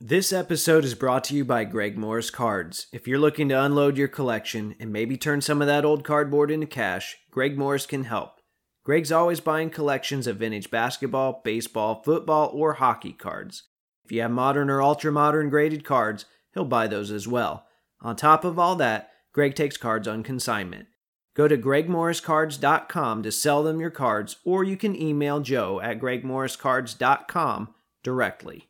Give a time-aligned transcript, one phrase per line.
[0.00, 2.88] This episode is brought to you by Greg Morris Cards.
[2.92, 6.50] If you're looking to unload your collection and maybe turn some of that old cardboard
[6.50, 8.40] into cash, Greg Morris can help.
[8.82, 13.68] Greg's always buying collections of vintage basketball, baseball, football, or hockey cards.
[14.04, 17.64] If you have modern or ultra modern graded cards, he'll buy those as well.
[18.00, 20.88] On top of all that, Greg takes cards on consignment.
[21.34, 27.74] Go to gregmorriscards.com to sell them your cards, or you can email joe at gregmorriscards.com
[28.02, 28.68] directly.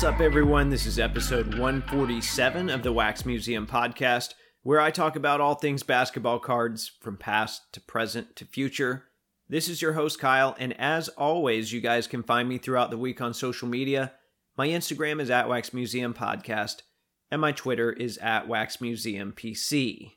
[0.00, 0.70] What's up, everyone?
[0.70, 4.32] This is episode 147 of the Wax Museum podcast,
[4.62, 9.04] where I talk about all things basketball cards from past to present to future.
[9.50, 12.96] This is your host, Kyle, and as always, you guys can find me throughout the
[12.96, 14.14] week on social media.
[14.56, 16.80] My Instagram is at Wax Museum Podcast,
[17.30, 20.12] and my Twitter is at Wax Museum PC.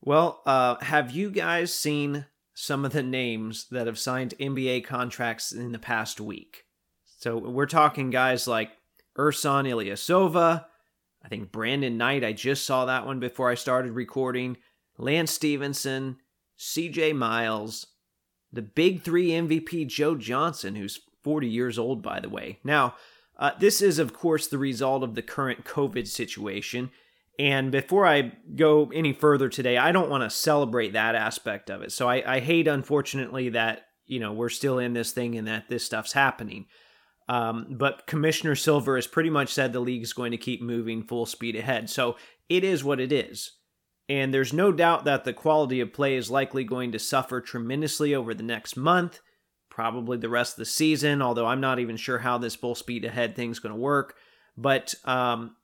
[0.00, 5.52] Well, uh, have you guys seen some of the names that have signed NBA contracts
[5.52, 6.63] in the past week?
[7.24, 8.72] So we're talking guys like
[9.16, 10.66] Ersan Ilyasova.
[11.24, 12.22] I think Brandon Knight.
[12.22, 14.58] I just saw that one before I started recording.
[14.98, 16.18] Lance Stephenson,
[16.58, 17.86] CJ Miles,
[18.52, 22.58] the big three MVP Joe Johnson, who's 40 years old, by the way.
[22.62, 22.94] Now,
[23.38, 26.90] uh, this is, of course, the result of the current COVID situation.
[27.38, 31.80] And before I go any further today, I don't want to celebrate that aspect of
[31.80, 31.90] it.
[31.90, 35.70] So I, I hate, unfortunately, that you know we're still in this thing and that
[35.70, 36.66] this stuff's happening.
[37.28, 41.02] Um, but Commissioner Silver has pretty much said the league is going to keep moving
[41.02, 41.88] full speed ahead.
[41.88, 42.16] So
[42.48, 43.52] it is what it is.
[44.08, 48.14] And there's no doubt that the quality of play is likely going to suffer tremendously
[48.14, 49.20] over the next month,
[49.70, 53.04] probably the rest of the season, although I'm not even sure how this full speed
[53.06, 54.16] ahead thing's going to work.
[54.58, 55.56] But um,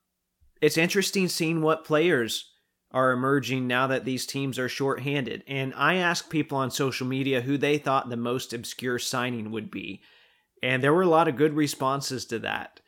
[0.59, 2.51] it's interesting seeing what players
[2.91, 5.43] are emerging now that these teams are shorthanded.
[5.47, 9.69] And I asked people on social media who they thought the most obscure signing would
[9.71, 10.01] be.
[10.63, 12.79] And there were a lot of good responses to that.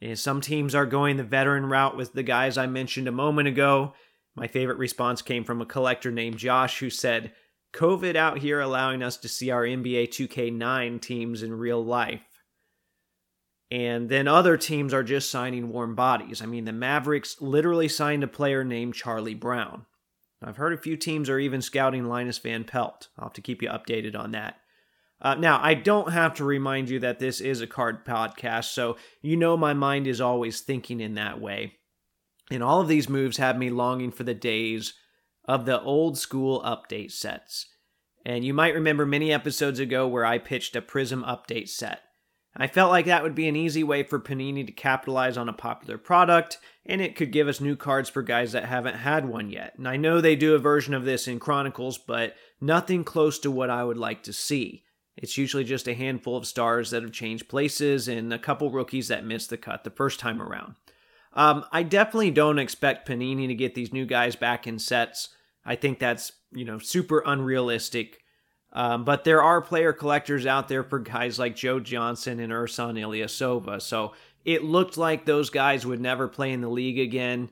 [0.00, 3.48] And some teams are going the veteran route with the guys I mentioned a moment
[3.48, 3.94] ago.
[4.34, 7.32] My favorite response came from a collector named Josh who said,
[7.72, 12.22] COVID out here allowing us to see our NBA 2K9 teams in real life.
[13.70, 16.40] And then other teams are just signing warm bodies.
[16.40, 19.86] I mean, the Mavericks literally signed a player named Charlie Brown.
[20.42, 23.08] I've heard a few teams are even scouting Linus Van Pelt.
[23.18, 24.60] I'll have to keep you updated on that.
[25.20, 28.96] Uh, now, I don't have to remind you that this is a card podcast, so
[29.22, 31.74] you know my mind is always thinking in that way.
[32.50, 34.94] And all of these moves have me longing for the days
[35.46, 37.66] of the old school update sets.
[38.24, 42.00] And you might remember many episodes ago where I pitched a Prism update set.
[42.58, 45.52] I felt like that would be an easy way for Panini to capitalize on a
[45.52, 49.50] popular product, and it could give us new cards for guys that haven't had one
[49.50, 49.74] yet.
[49.76, 53.50] And I know they do a version of this in Chronicles, but nothing close to
[53.50, 54.84] what I would like to see.
[55.16, 59.08] It's usually just a handful of stars that have changed places and a couple rookies
[59.08, 60.74] that missed the cut the first time around.
[61.32, 65.30] Um, I definitely don't expect Panini to get these new guys back in sets.
[65.64, 68.22] I think that's you know super unrealistic.
[68.72, 72.98] Um, but there are player collectors out there for guys like Joe Johnson and Ersan
[72.98, 73.80] Ilyasova.
[73.80, 74.12] So
[74.44, 77.50] it looked like those guys would never play in the league again.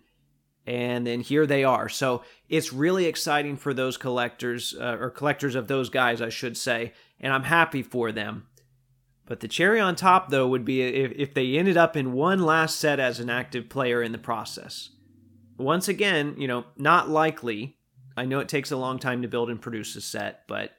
[0.67, 1.89] And then here they are.
[1.89, 6.57] So it's really exciting for those collectors, uh, or collectors of those guys, I should
[6.57, 8.47] say and I'm happy for them.
[9.27, 12.43] But the cherry on top, though, would be if, if they ended up in one
[12.43, 14.91] last set as an active player in the process.
[15.57, 17.79] Once again, you know, not likely.
[18.17, 20.73] I know it takes a long time to build and produce a set, but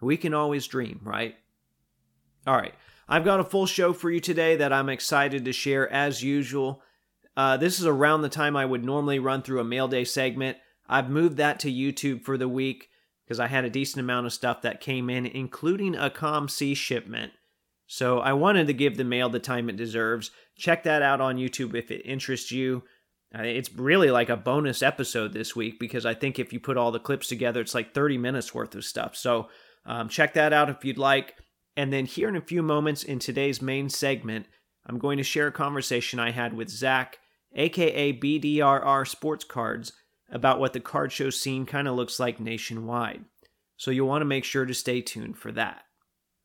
[0.00, 1.36] we can always dream, right?
[2.46, 2.74] All right,
[3.08, 6.82] I've got a full show for you today that I'm excited to share as usual.
[7.36, 10.58] Uh, this is around the time I would normally run through a mail day segment.
[10.88, 12.88] I've moved that to YouTube for the week
[13.26, 17.32] because I had a decent amount of stuff that came in, including a COMC shipment.
[17.86, 20.30] So I wanted to give the mail the time it deserves.
[20.56, 22.84] Check that out on YouTube if it interests you.
[23.36, 26.76] Uh, it's really like a bonus episode this week because I think if you put
[26.76, 29.16] all the clips together, it's like 30 minutes worth of stuff.
[29.16, 29.48] So
[29.84, 31.34] um, check that out if you'd like.
[31.76, 34.46] And then here in a few moments in today's main segment,
[34.86, 37.18] I'm going to share a conversation I had with Zach,
[37.54, 39.92] aka BDRR Sports Cards,
[40.30, 43.24] about what the card show scene kind of looks like nationwide.
[43.76, 45.82] So you'll want to make sure to stay tuned for that.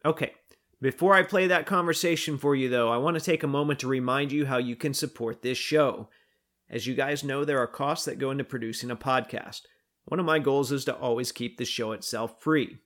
[0.05, 0.33] Okay,
[0.81, 3.87] before I play that conversation for you, though, I want to take a moment to
[3.87, 6.09] remind you how you can support this show.
[6.69, 9.61] As you guys know, there are costs that go into producing a podcast.
[10.05, 12.79] One of my goals is to always keep the show itself free.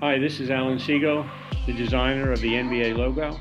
[0.00, 1.24] Hi, this is Alan Siegel,
[1.66, 3.38] the designer of the NBA logo,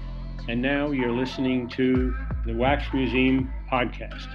[0.48, 2.16] and now you're listening to
[2.46, 4.28] the Wax Museum podcast.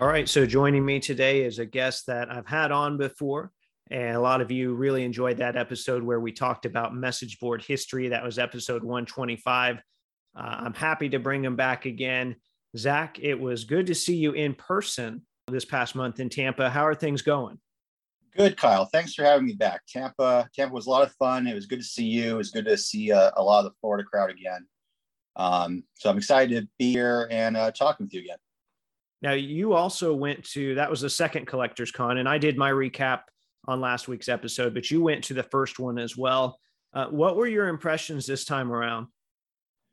[0.00, 3.52] All right, so joining me today is a guest that I've had on before.
[3.90, 7.62] And a lot of you really enjoyed that episode where we talked about message board
[7.62, 8.08] history.
[8.08, 9.78] That was episode 125.
[9.78, 9.80] Uh,
[10.40, 12.36] I'm happy to bring him back again.
[12.76, 16.70] Zach, it was good to see you in person this past month in Tampa.
[16.70, 17.58] How are things going?
[18.36, 18.84] Good, Kyle.
[18.86, 19.80] Thanks for having me back.
[19.88, 21.48] Tampa, Tampa was a lot of fun.
[21.48, 22.34] It was good to see you.
[22.34, 24.66] It was good to see uh, a lot of the Florida crowd again.
[25.34, 28.38] Um, so I'm excited to be here and uh, talking with you again.
[29.20, 32.70] Now, you also went to that was the second Collectors Con, and I did my
[32.70, 33.22] recap
[33.66, 36.58] on last week's episode, but you went to the first one as well.
[36.92, 39.06] Uh, what were your impressions this time around?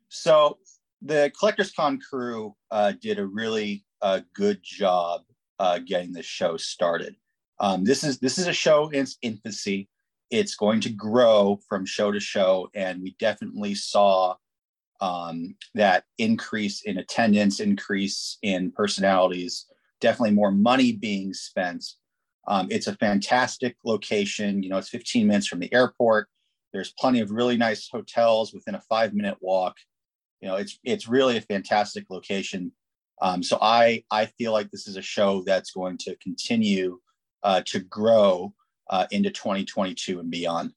[0.08, 0.58] So,
[1.02, 5.22] the Collectors Con crew uh, did a really uh, good job
[5.58, 7.14] uh, getting the show started.
[7.60, 9.88] Um, this is this is a show in its infancy.
[10.30, 14.36] It's going to grow from show to show, and we definitely saw
[15.00, 19.66] um, that increase in attendance, increase in personalities,
[20.00, 21.84] definitely more money being spent.
[22.48, 24.62] Um, it's a fantastic location.
[24.62, 26.28] You know, it's 15 minutes from the airport.
[26.72, 29.76] There's plenty of really nice hotels within a five minute walk.
[30.40, 32.72] You know, it's it's really a fantastic location.
[33.20, 36.98] Um, so I I feel like this is a show that's going to continue
[37.42, 38.54] uh, to grow
[38.90, 40.72] uh, into 2022 and beyond.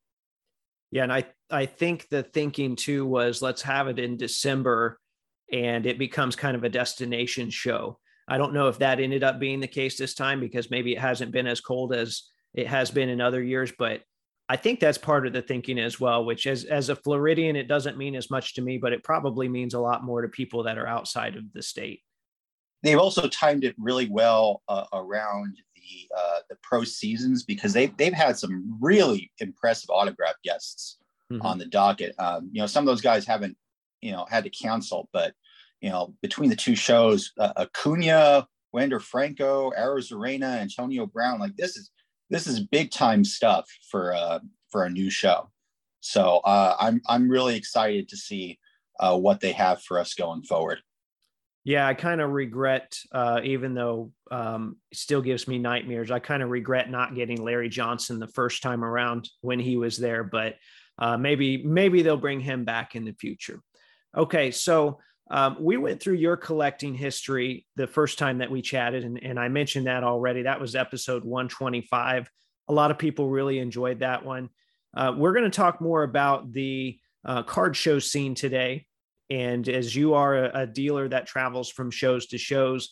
[0.91, 4.99] Yeah, and I I think the thinking too was let's have it in December
[5.51, 7.99] and it becomes kind of a destination show.
[8.31, 10.99] I don't know if that ended up being the case this time because maybe it
[10.99, 14.03] hasn't been as cold as it has been in other years, but
[14.47, 17.67] I think that's part of the thinking as well, which as as a Floridian, it
[17.67, 20.63] doesn't mean as much to me, but it probably means a lot more to people
[20.63, 22.03] that are outside of the state.
[22.83, 27.95] They've also timed it really well uh, around the uh, the pro seasons because they've
[27.97, 30.99] they've had some really impressive autograph guests
[31.29, 31.45] mm-hmm.
[31.45, 32.15] on the docket.
[32.17, 33.57] Um, you know, some of those guys haven't
[33.99, 35.33] you know had to cancel, but
[35.81, 41.75] you know between the two shows, uh, Acuna, Wander Franco, Arozarena, Antonio Brown, like this
[41.75, 41.91] is
[42.29, 44.39] this is big time stuff for uh,
[44.69, 45.49] for a new show.
[45.99, 48.59] So uh, I'm I'm really excited to see
[48.99, 50.79] uh, what they have for us going forward.
[51.63, 56.09] Yeah, I kind of regret, uh, even though um, still gives me nightmares.
[56.09, 59.97] I kind of regret not getting Larry Johnson the first time around when he was
[59.97, 60.55] there, but
[60.97, 63.61] uh, maybe maybe they'll bring him back in the future.
[64.17, 64.99] Okay, so
[65.31, 69.39] um, we went through your collecting history the first time that we chatted, and, and
[69.39, 70.43] I mentioned that already.
[70.43, 72.29] That was episode 125.
[72.67, 74.49] A lot of people really enjoyed that one.
[74.95, 78.85] Uh, we're going to talk more about the uh, card show scene today
[79.31, 82.89] and as you are a, a dealer that travels from shows to shows,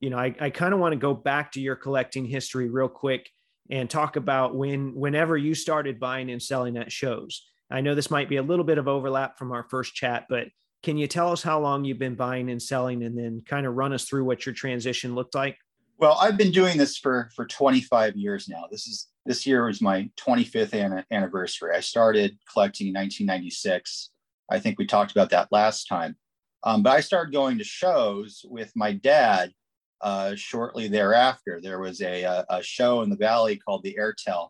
[0.00, 2.90] you know, I, I kind of want to go back to your collecting history real
[2.90, 3.30] quick
[3.70, 7.46] and talk about when whenever you started buying and selling at shows.
[7.70, 10.48] I know this might be a little bit of overlap from our first chat, but
[10.82, 13.74] can you tell us how long you've been buying and selling and then kind of
[13.74, 15.56] run us through what your transition looked like?
[15.98, 18.64] Well, I've been doing this for for 25 years now.
[18.70, 21.74] This is this year was my 25th an- anniversary.
[21.74, 24.10] I started collecting in 1996
[24.50, 26.16] I think we talked about that last time.
[26.64, 29.52] Um, but I started going to shows with my dad
[30.00, 31.60] uh, shortly thereafter.
[31.62, 34.48] There was a, a, a, show in the valley called the Airtel,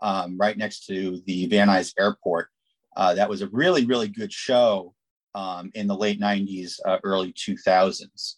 [0.00, 2.48] um, right next to the Van Nuys Airport.
[2.96, 4.94] Uh, that was a really, really good show
[5.34, 8.34] um, in the late 90s, uh, early 2000s.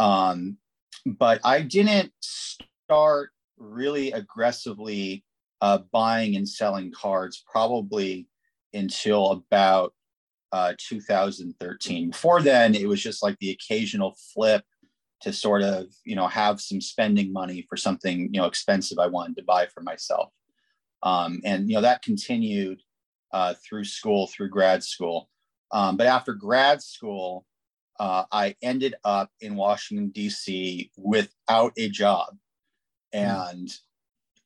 [0.00, 0.58] Um,
[1.06, 5.24] but I didn't start really aggressively
[5.60, 8.28] uh, buying and selling cards probably
[8.72, 9.94] until about
[10.52, 12.10] uh, 2013.
[12.10, 14.64] Before then, it was just like the occasional flip
[15.20, 19.06] to sort of, you know, have some spending money for something, you know, expensive I
[19.06, 20.32] wanted to buy for myself.
[21.02, 22.80] Um, and, you know, that continued
[23.32, 25.28] uh, through school, through grad school.
[25.74, 27.44] Um, but after grad school,
[27.98, 30.90] uh, I ended up in Washington, D.C.
[30.96, 32.28] without a job.
[33.12, 33.18] Hmm.
[33.18, 33.78] And mm.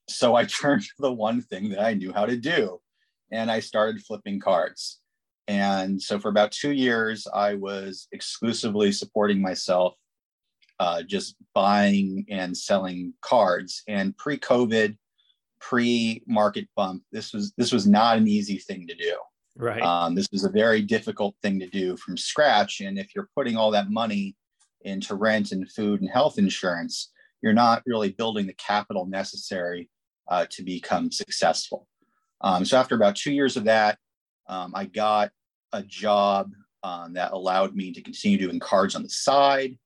[0.08, 2.80] so I turned to the one thing that I knew how to do,
[3.30, 5.00] and I started flipping cards.
[5.46, 9.94] And so for about two years, I was exclusively supporting myself,
[10.78, 13.82] uh, just buying and selling cards.
[13.88, 14.96] And pre-COVID,
[15.58, 19.16] pre-market bump, this was this was not an easy thing to do.
[19.58, 19.82] Right.
[19.82, 22.80] Um, this is a very difficult thing to do from scratch.
[22.80, 24.36] And if you're putting all that money
[24.82, 27.10] into rent and food and health insurance,
[27.42, 29.90] you're not really building the capital necessary
[30.28, 31.88] uh, to become successful.
[32.40, 33.98] Um, so after about two years of that,
[34.48, 35.32] um, I got
[35.72, 36.52] a job
[36.84, 39.76] um, that allowed me to continue doing cards on the side,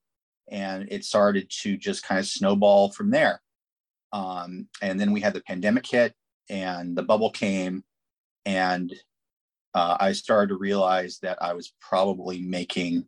[0.51, 3.41] and it started to just kind of snowball from there.
[4.11, 6.13] Um, and then we had the pandemic hit,
[6.47, 7.83] and the bubble came,
[8.45, 8.93] and
[9.73, 13.05] uh, I started to realize that I was probably making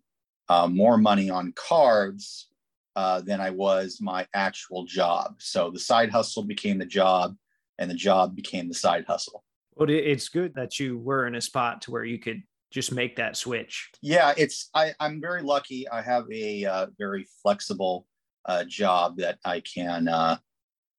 [0.50, 2.50] uh, more money on cards
[2.96, 5.36] uh, than I was my actual job.
[5.40, 7.36] So the side hustle became the job,
[7.78, 9.44] and the job became the side hustle.
[9.76, 12.42] Well, it's good that you were in a spot to where you could
[12.72, 13.90] just make that switch.
[14.02, 15.88] Yeah, it's I, I'm very lucky.
[15.90, 18.08] I have a uh, very flexible
[18.46, 20.38] uh, job that I can uh,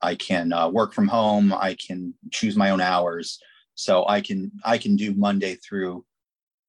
[0.03, 1.53] I can uh, work from home.
[1.53, 3.39] I can choose my own hours,
[3.77, 6.05] so I can I can do Monday through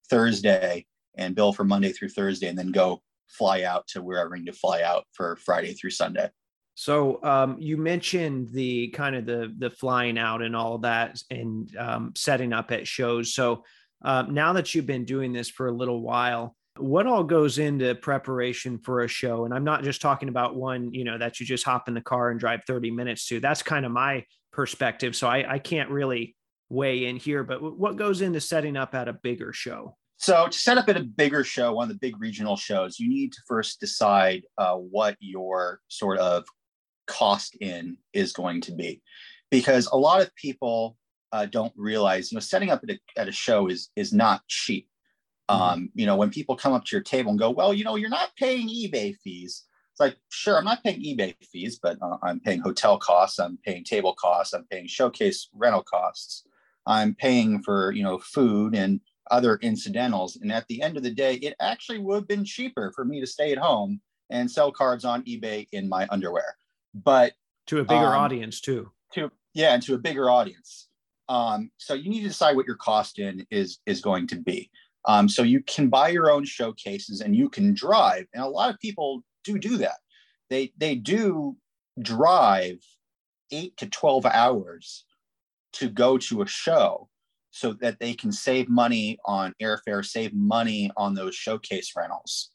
[0.10, 0.86] Thursday
[1.18, 4.46] and bill for Monday through Thursday, and then go fly out to wherever I need
[4.46, 6.30] to fly out for Friday through Sunday.
[6.76, 11.76] So um, you mentioned the kind of the the flying out and all that, and
[11.78, 13.34] um, setting up at shows.
[13.34, 13.64] So
[14.04, 17.96] uh, now that you've been doing this for a little while, what all goes into
[17.96, 19.46] preparation for a show?
[19.46, 22.02] And I'm not just talking about one, you know, that you just hop in the
[22.02, 23.40] car and drive 30 minutes to.
[23.40, 25.16] That's kind of my perspective.
[25.16, 26.36] So I, I can't really
[26.70, 27.44] weigh in here.
[27.44, 29.96] But what goes into setting up at a bigger show?
[30.18, 33.08] So to set up at a bigger show, one of the big regional shows, you
[33.08, 36.46] need to first decide uh, what your sort of
[37.06, 39.02] cost in is going to be,
[39.52, 40.98] because a lot of people
[41.32, 44.42] uh, don't realize, you know, setting up at a, at a show is is not
[44.48, 44.88] cheap.
[45.50, 45.62] Mm-hmm.
[45.62, 47.96] Um, you know, when people come up to your table and go, well, you know,
[47.96, 49.66] you're not paying eBay fees.
[49.92, 53.58] It's like, sure, I'm not paying eBay fees, but uh, I'm paying hotel costs, I'm
[53.66, 56.44] paying table costs, I'm paying showcase rental costs,
[56.88, 60.38] I'm paying for you know food and other incidentals.
[60.38, 63.20] And at the end of the day, it actually would have been cheaper for me
[63.20, 66.56] to stay at home and sell cards on eBay in my underwear.
[66.94, 67.34] But
[67.68, 68.92] to a bigger um, audience too.
[69.14, 70.88] To yeah, and to a bigger audience.
[71.30, 74.70] Um, so you need to decide what your cost in is is going to be.
[75.06, 78.70] Um, so you can buy your own showcases and you can drive, and a lot
[78.70, 79.98] of people do do that.
[80.50, 81.58] They they do
[82.02, 82.80] drive
[83.52, 85.06] eight to twelve hours
[85.78, 87.10] to go to a show
[87.52, 92.52] so that they can save money on airfare, save money on those showcase rentals.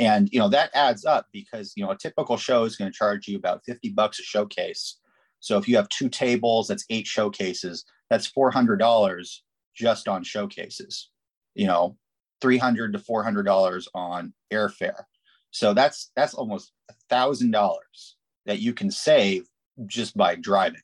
[0.00, 2.96] And you know that adds up because you know a typical show is going to
[2.96, 4.98] charge you about 50 bucks a showcase.
[5.40, 7.84] So if you have two tables, that's eight showcases.
[8.10, 9.38] That's $400
[9.76, 11.10] just on showcases.
[11.54, 11.96] You know,
[12.40, 15.04] 300 to $400 on airfare.
[15.50, 19.46] So that's that's almost a thousand dollars that you can save
[19.86, 20.80] just by driving.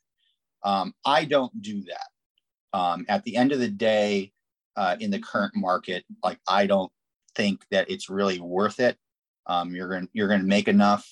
[0.62, 2.06] Um, I don't do that
[2.72, 4.32] um, at the end of the day,
[4.76, 6.90] uh, in the current market, like I don't
[7.34, 8.96] think that it's really worth it.
[9.46, 11.08] Um, you're gonna you're going to make enough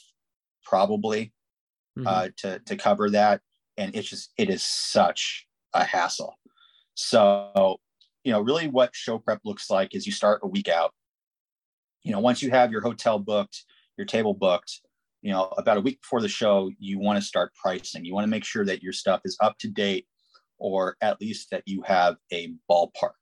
[0.65, 1.33] probably
[1.99, 2.07] mm-hmm.
[2.07, 3.41] uh, to to cover that,
[3.77, 6.39] and it's just it is such a hassle.
[6.95, 7.79] So
[8.25, 10.93] you know, really, what show prep looks like is you start a week out.
[12.03, 13.65] You know, once you have your hotel booked,
[13.97, 14.81] your table booked,
[15.29, 18.03] you know, about a week before the show, you want to start pricing.
[18.03, 20.07] You want to make sure that your stuff is up to date
[20.57, 23.21] or at least that you have a ballpark.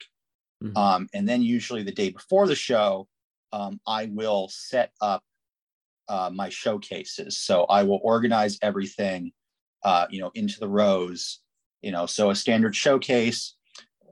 [0.62, 0.76] Mm-hmm.
[0.76, 3.08] Um, and then usually the day before the show,
[3.52, 5.24] um, I will set up
[6.08, 7.38] uh, my showcases.
[7.38, 9.32] So I will organize everything,
[9.82, 11.40] uh, you know, into the rows.
[11.82, 13.56] You know, so a standard showcase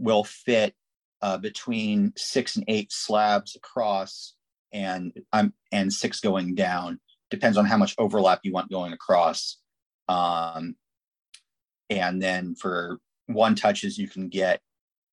[0.01, 0.75] will fit
[1.23, 4.35] uh, between six and eight slabs across,
[4.73, 6.99] and I'm and six going down.
[7.35, 9.59] Depends on how much overlap you want going across.
[10.09, 10.77] Um,
[11.91, 14.61] and then for one touches, you can get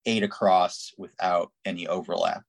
[0.06, 2.44] eight across without any overlap.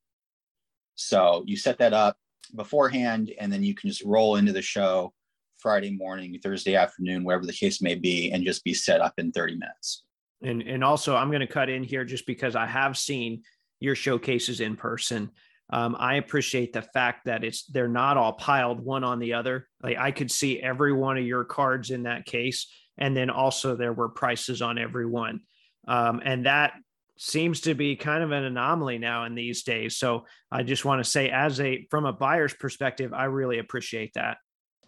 [0.94, 2.16] So you set that up
[2.54, 5.12] beforehand, and then you can just roll into the show
[5.58, 9.32] Friday morning, Thursday afternoon, wherever the case may be, and just be set up in
[9.32, 10.04] 30 minutes.
[10.42, 13.42] And and also, I'm going to cut in here just because I have seen
[13.80, 15.30] your showcases in person.
[15.72, 19.66] Um, I appreciate the fact that it's they're not all piled one on the other.
[19.82, 23.74] Like I could see every one of your cards in that case, and then also
[23.74, 25.40] there were prices on every one.
[25.88, 26.74] Um, and that
[27.16, 29.96] seems to be kind of an anomaly now in these days.
[29.96, 34.12] So I just want to say, as a from a buyer's perspective, I really appreciate
[34.14, 34.36] that.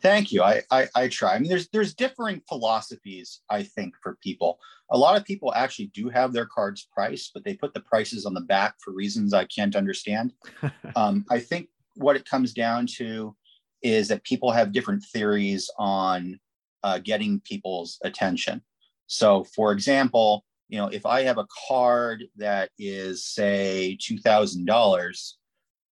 [0.04, 0.42] Thank you.
[0.42, 1.34] I, I, I try.
[1.34, 3.40] I mean, there's there's differing philosophies.
[3.48, 4.58] I think for people,
[4.90, 8.26] a lot of people actually do have their cards priced, but they put the prices
[8.26, 10.34] on the back for reasons I can't understand.
[10.96, 13.34] um, I think what it comes down to
[13.80, 16.38] is that people have different theories on
[16.82, 18.60] uh, getting people's attention.
[19.06, 24.66] So, for example, you know, if I have a card that is say two thousand
[24.66, 25.38] dollars,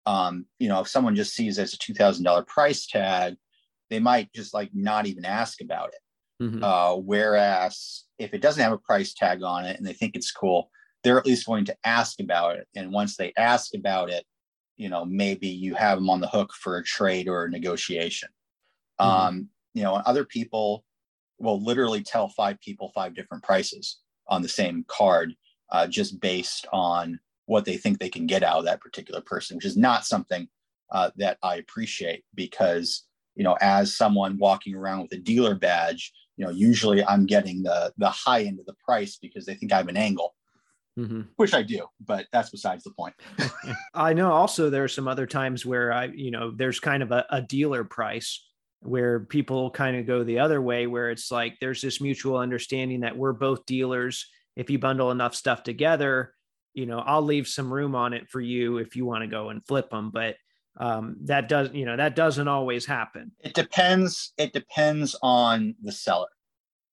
[0.04, 3.36] um, you know, if someone just sees as a two thousand dollar price tag,
[3.92, 6.44] they might just like not even ask about it.
[6.44, 6.64] Mm-hmm.
[6.64, 10.32] Uh, whereas if it doesn't have a price tag on it and they think it's
[10.32, 10.70] cool,
[11.04, 12.66] they're at least going to ask about it.
[12.74, 14.24] And once they ask about it,
[14.76, 18.30] you know, maybe you have them on the hook for a trade or a negotiation.
[19.00, 19.10] Mm-hmm.
[19.10, 20.84] Um, you know, other people
[21.38, 25.34] will literally tell five people five different prices on the same card
[25.70, 29.56] uh, just based on what they think they can get out of that particular person,
[29.56, 30.48] which is not something
[30.92, 33.04] uh, that I appreciate because
[33.34, 37.62] you know, as someone walking around with a dealer badge, you know, usually I'm getting
[37.62, 40.34] the the high end of the price because they think I have an angle.
[40.98, 41.22] Mm-hmm.
[41.36, 43.14] Which I do, but that's besides the point.
[43.94, 47.12] I know also there are some other times where I, you know, there's kind of
[47.12, 48.46] a, a dealer price
[48.80, 53.00] where people kind of go the other way, where it's like there's this mutual understanding
[53.00, 54.28] that we're both dealers.
[54.54, 56.34] If you bundle enough stuff together,
[56.74, 59.48] you know, I'll leave some room on it for you if you want to go
[59.48, 60.10] and flip them.
[60.10, 60.36] But
[60.78, 63.32] um, that does, you know, that doesn't always happen.
[63.40, 64.32] It depends.
[64.38, 66.28] It depends on the seller.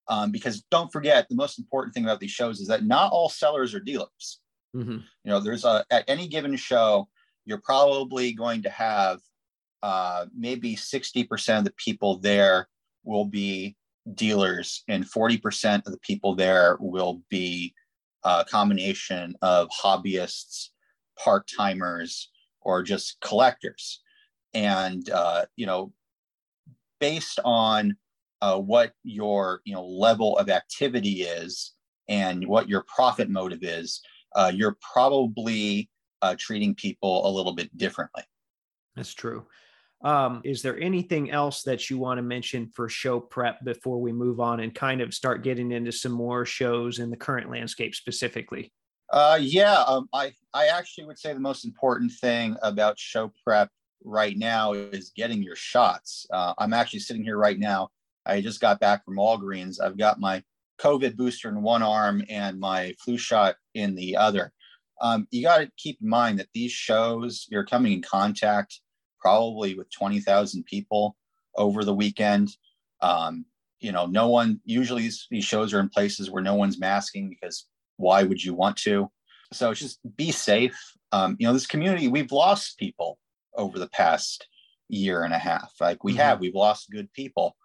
[0.07, 3.29] Um, because don't forget, the most important thing about these shows is that not all
[3.29, 4.39] sellers are dealers.
[4.75, 4.97] Mm-hmm.
[5.23, 7.07] You know, there's a at any given show,
[7.45, 9.19] you're probably going to have
[9.81, 12.67] uh, maybe 60% of the people there
[13.03, 13.77] will be
[14.15, 17.73] dealers, and 40% of the people there will be
[18.23, 20.69] a combination of hobbyists,
[21.23, 22.29] part timers,
[22.61, 24.01] or just collectors.
[24.53, 25.93] And, uh, you know,
[26.99, 27.95] based on
[28.41, 31.73] uh, what your, you know, level of activity is
[32.07, 34.01] and what your profit motive is,
[34.35, 35.89] uh, you're probably
[36.21, 38.23] uh, treating people a little bit differently.
[38.95, 39.45] That's true.
[40.01, 44.13] Um, is there anything else that you want to mention for show prep before we
[44.13, 47.93] move on and kind of start getting into some more shows in the current landscape
[47.93, 48.71] specifically?
[49.11, 53.69] Uh, yeah, um, I I actually would say the most important thing about show prep
[54.03, 56.27] right now is getting your shots.
[56.31, 57.89] Uh, I'm actually sitting here right now.
[58.25, 59.81] I just got back from Walgreens.
[59.81, 60.43] I've got my
[60.79, 64.53] COVID booster in one arm and my flu shot in the other.
[65.01, 68.81] Um, you got to keep in mind that these shows you're coming in contact
[69.19, 71.15] probably with 20,000 people
[71.55, 72.49] over the weekend.
[73.01, 73.45] Um,
[73.79, 77.29] you know, no one usually these, these shows are in places where no one's masking
[77.29, 77.65] because
[77.99, 79.11] why would you want to?
[79.51, 80.79] So it's just be safe.
[81.11, 83.19] Um, you know, this community, we've lost people
[83.55, 84.47] over the past
[84.87, 85.73] year and a half.
[85.79, 86.21] Like we mm-hmm.
[86.21, 87.55] have, we've lost good people.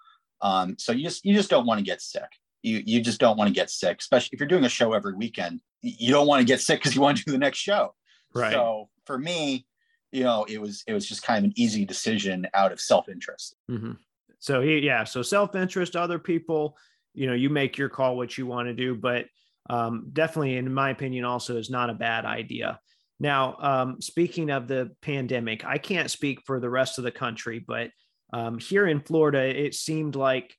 [0.41, 2.29] Um, so you just you just don't want to get sick.
[2.63, 5.15] You you just don't want to get sick, especially if you're doing a show every
[5.15, 5.61] weekend.
[5.83, 7.95] You don't want to get sick because you want to do the next show.
[8.35, 8.53] Right.
[8.53, 9.67] So for me,
[10.13, 13.09] you know, it was it was just kind of an easy decision out of self
[13.09, 13.57] interest.
[13.71, 13.93] Mm-hmm.
[14.39, 16.77] So yeah, so self interest, other people,
[17.15, 19.27] you know, you make your call what you want to do, but
[19.71, 22.79] um, definitely, in my opinion, also is not a bad idea.
[23.21, 27.65] Now, um, speaking of the pandemic, I can't speak for the rest of the country,
[27.67, 27.91] but
[28.33, 30.55] um, here in Florida, it seemed like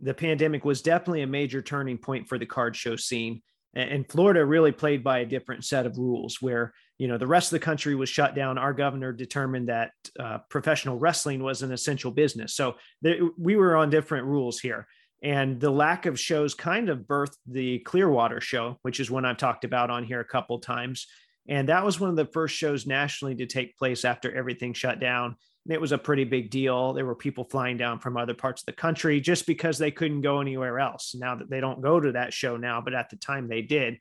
[0.00, 3.42] the pandemic was definitely a major turning point for the card show scene.
[3.74, 7.52] And Florida really played by a different set of rules where you know the rest
[7.52, 11.72] of the country was shut down our governor determined that uh, professional wrestling was an
[11.72, 12.76] essential business so
[13.36, 14.86] we were on different rules here
[15.26, 19.36] and the lack of shows kind of birthed the clearwater show which is one i've
[19.36, 21.06] talked about on here a couple times
[21.48, 25.00] and that was one of the first shows nationally to take place after everything shut
[25.00, 28.34] down and it was a pretty big deal there were people flying down from other
[28.34, 31.82] parts of the country just because they couldn't go anywhere else now that they don't
[31.82, 33.98] go to that show now but at the time they did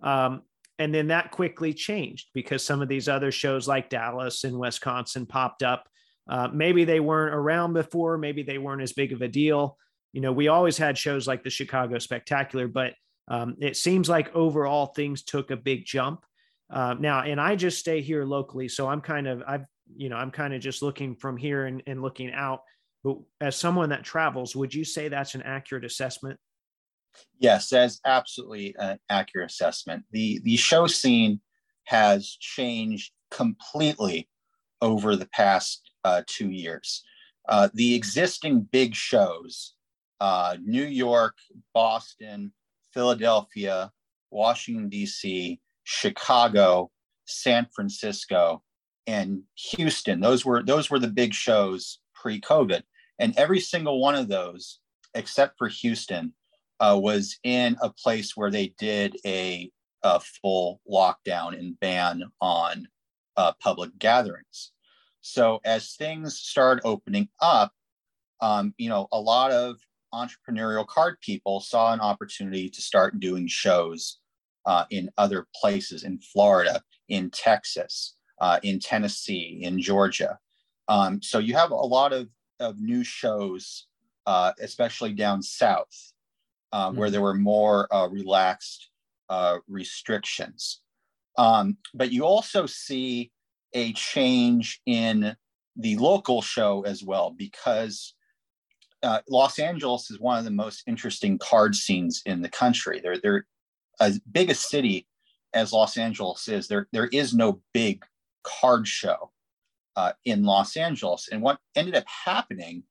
[0.00, 0.42] um,
[0.78, 5.26] and then that quickly changed because some of these other shows like Dallas and Wisconsin
[5.26, 5.88] popped up.
[6.28, 9.76] Uh, maybe they weren't around before, maybe they weren't as big of a deal.
[10.12, 12.94] You know, we always had shows like the Chicago Spectacular, but
[13.28, 16.24] um, it seems like overall things took a big jump.
[16.70, 19.64] Uh, now, and I just stay here locally, so I'm kind of I've
[19.96, 22.60] you know I'm kind of just looking from here and, and looking out.
[23.04, 26.38] But as someone that travels, would you say that's an accurate assessment?
[27.38, 30.04] Yes, that's absolutely an accurate assessment.
[30.10, 31.40] The the show scene
[31.84, 34.28] has changed completely
[34.80, 37.02] over the past uh, two years.
[37.48, 39.74] Uh, the existing big shows,
[40.20, 41.36] uh, New York,
[41.74, 42.52] Boston,
[42.92, 43.92] Philadelphia,
[44.30, 46.90] Washington D.C., Chicago,
[47.26, 48.62] San Francisco,
[49.06, 50.20] and Houston.
[50.20, 52.82] Those were those were the big shows pre-COVID,
[53.18, 54.80] and every single one of those,
[55.14, 56.34] except for Houston,
[56.80, 59.70] uh, was in a place where they did a,
[60.02, 62.86] a full lockdown and ban on
[63.36, 64.72] uh, public gatherings.
[65.20, 67.72] So as things started opening up,
[68.40, 69.76] um, you know, a lot of
[70.12, 74.18] entrepreneurial card people saw an opportunity to start doing shows
[74.66, 80.38] uh, in other places in Florida, in Texas, uh, in Tennessee, in Georgia.
[80.88, 82.28] Um, so you have a lot of,
[82.60, 83.86] of new shows,
[84.26, 86.12] uh, especially down south,
[86.72, 86.98] uh, mm-hmm.
[86.98, 88.90] where there were more uh, relaxed
[89.28, 90.80] uh, restrictions.
[91.36, 93.30] Um, but you also see
[93.74, 95.36] a change in
[95.76, 98.14] the local show as well, because
[99.02, 103.00] uh, Los Angeles is one of the most interesting card scenes in the country.
[103.00, 103.46] They're, they're
[104.00, 105.06] as big a city
[105.54, 106.68] as Los Angeles is.
[106.68, 108.04] There, there is no big
[108.42, 109.30] card show
[109.96, 111.28] uh, in Los Angeles.
[111.30, 112.82] And what ended up happening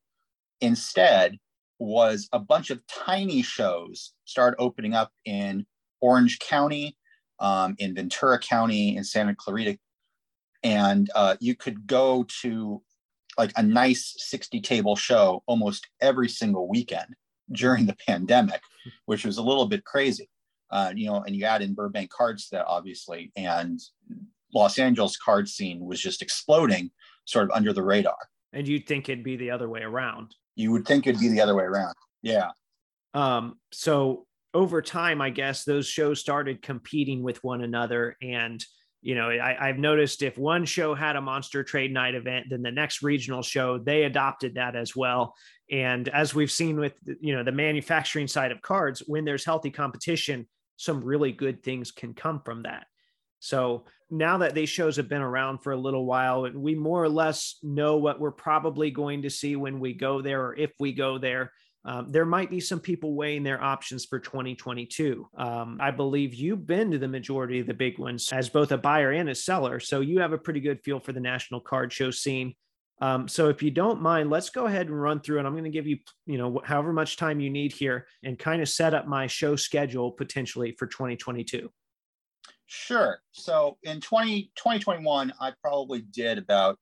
[0.62, 1.38] instead
[1.80, 5.66] was a bunch of tiny shows started opening up in
[6.02, 6.98] Orange County,
[7.40, 9.78] um, in Ventura County, in Santa Clarita.
[10.64, 12.82] And uh, you could go to
[13.38, 17.08] like a nice 60 table show almost every single weekend
[17.52, 18.62] during the pandemic,
[19.06, 20.30] which was a little bit crazy.
[20.70, 23.80] Uh, you know, and you add in Burbank cards that obviously, and
[24.54, 26.92] Los Angeles card scene was just exploding
[27.26, 28.18] sort of under the radar.
[28.54, 30.36] And you'd think it'd be the other way around.
[30.56, 31.94] You would think it'd be the other way around.
[32.22, 32.50] Yeah.
[33.14, 38.18] Um, so over time, I guess those shows started competing with one another.
[38.22, 38.64] And,
[39.08, 42.62] you know, I, I've noticed if one show had a monster trade night event, then
[42.62, 45.34] the next regional show, they adopted that as well.
[45.72, 46.92] And as we've seen with,
[47.22, 51.90] you know, the manufacturing side of cards, when there's healthy competition, some really good things
[51.90, 52.86] can come from that.
[53.40, 57.02] So now that these shows have been around for a little while, and we more
[57.02, 60.74] or less know what we're probably going to see when we go there or if
[60.82, 61.54] we go there.
[61.88, 65.26] Um, there might be some people weighing their options for 2022.
[65.38, 68.78] Um, I believe you've been to the majority of the big ones as both a
[68.78, 69.80] buyer and a seller.
[69.80, 72.56] So you have a pretty good feel for the national card show scene.
[73.00, 75.64] Um, so if you don't mind, let's go ahead and run through, and I'm going
[75.64, 78.94] to give you, you know, however much time you need here, and kind of set
[78.94, 81.72] up my show schedule potentially for 2022.
[82.66, 83.22] Sure.
[83.32, 86.78] So in 20, 2021, I probably did about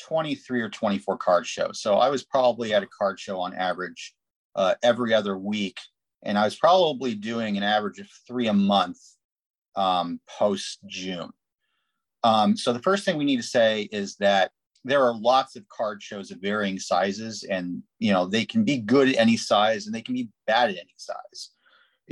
[0.00, 1.80] 23 or 24 card shows.
[1.80, 4.14] So I was probably at a card show on average
[4.54, 5.78] uh, every other week.
[6.24, 8.98] And I was probably doing an average of three a month
[9.74, 11.30] um, post June.
[12.24, 14.52] Um, so the first thing we need to say is that
[14.84, 18.78] there are lots of card shows of varying sizes, and you know they can be
[18.78, 21.50] good at any size and they can be bad at any size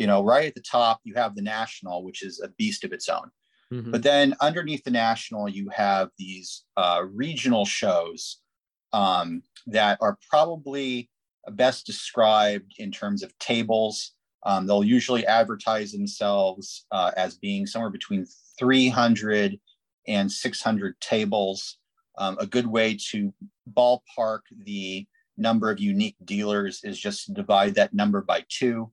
[0.01, 2.93] you know, right at the top, you have the national, which is a beast of
[2.93, 3.31] its own.
[3.73, 3.91] Mm-hmm.
[3.91, 8.41] But then underneath the national, you have these uh, regional shows
[8.95, 11.11] um, that are probably
[11.49, 14.13] best described in terms of tables.
[14.45, 18.27] Um, they'll usually advertise themselves uh, as being somewhere between
[18.59, 19.59] 300
[20.07, 21.79] and 600 tables.
[22.19, 23.33] Um, a good way to
[23.73, 28.91] ballpark the number of unique dealers is just to divide that number by two.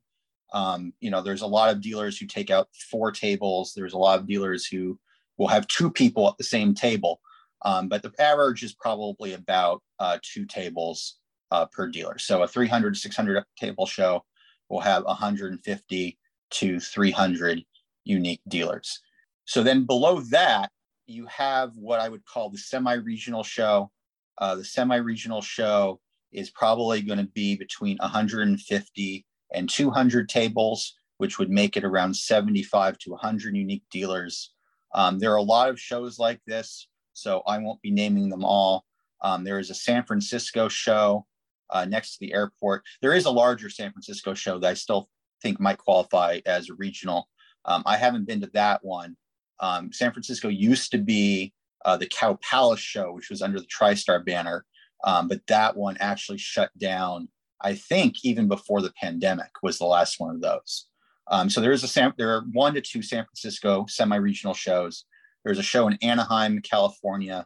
[0.54, 3.74] Um, you know, there's a lot of dealers who take out four tables.
[3.76, 4.98] There's a lot of dealers who
[5.38, 7.20] will have two people at the same table.
[7.64, 11.18] Um, but the average is probably about uh, two tables
[11.52, 12.18] uh, per dealer.
[12.18, 14.24] So a 300 600 table show
[14.70, 16.18] will have 150
[16.50, 17.64] to 300
[18.04, 19.00] unique dealers.
[19.46, 20.72] So then below that,
[21.06, 23.92] you have what I would call the semi-regional show.
[24.38, 26.00] Uh, the semi-regional show
[26.34, 32.16] is probably going to be between 150 and 200 tables, which would make it around
[32.16, 34.54] 75 to 100 unique dealers.
[34.94, 38.44] Um, there are a lot of shows like this, so I won't be naming them
[38.44, 38.84] all.
[39.22, 41.26] Um, there is a San Francisco show
[41.70, 42.84] uh, next to the airport.
[43.02, 45.10] There is a larger San Francisco show that I still
[45.42, 47.28] think might qualify as a regional.
[47.66, 49.16] Um, I haven't been to that one.
[49.60, 51.54] Um, San Francisco used to be
[51.86, 54.66] uh, the Cow Palace show, which was under the TriStar banner,
[55.04, 57.28] um, but that one actually shut down
[57.62, 60.88] I think even before the pandemic was the last one of those.
[61.30, 65.06] Um, so there is a San, there are one to two San Francisco semi-regional shows.
[65.44, 67.46] There's a show in Anaheim, California.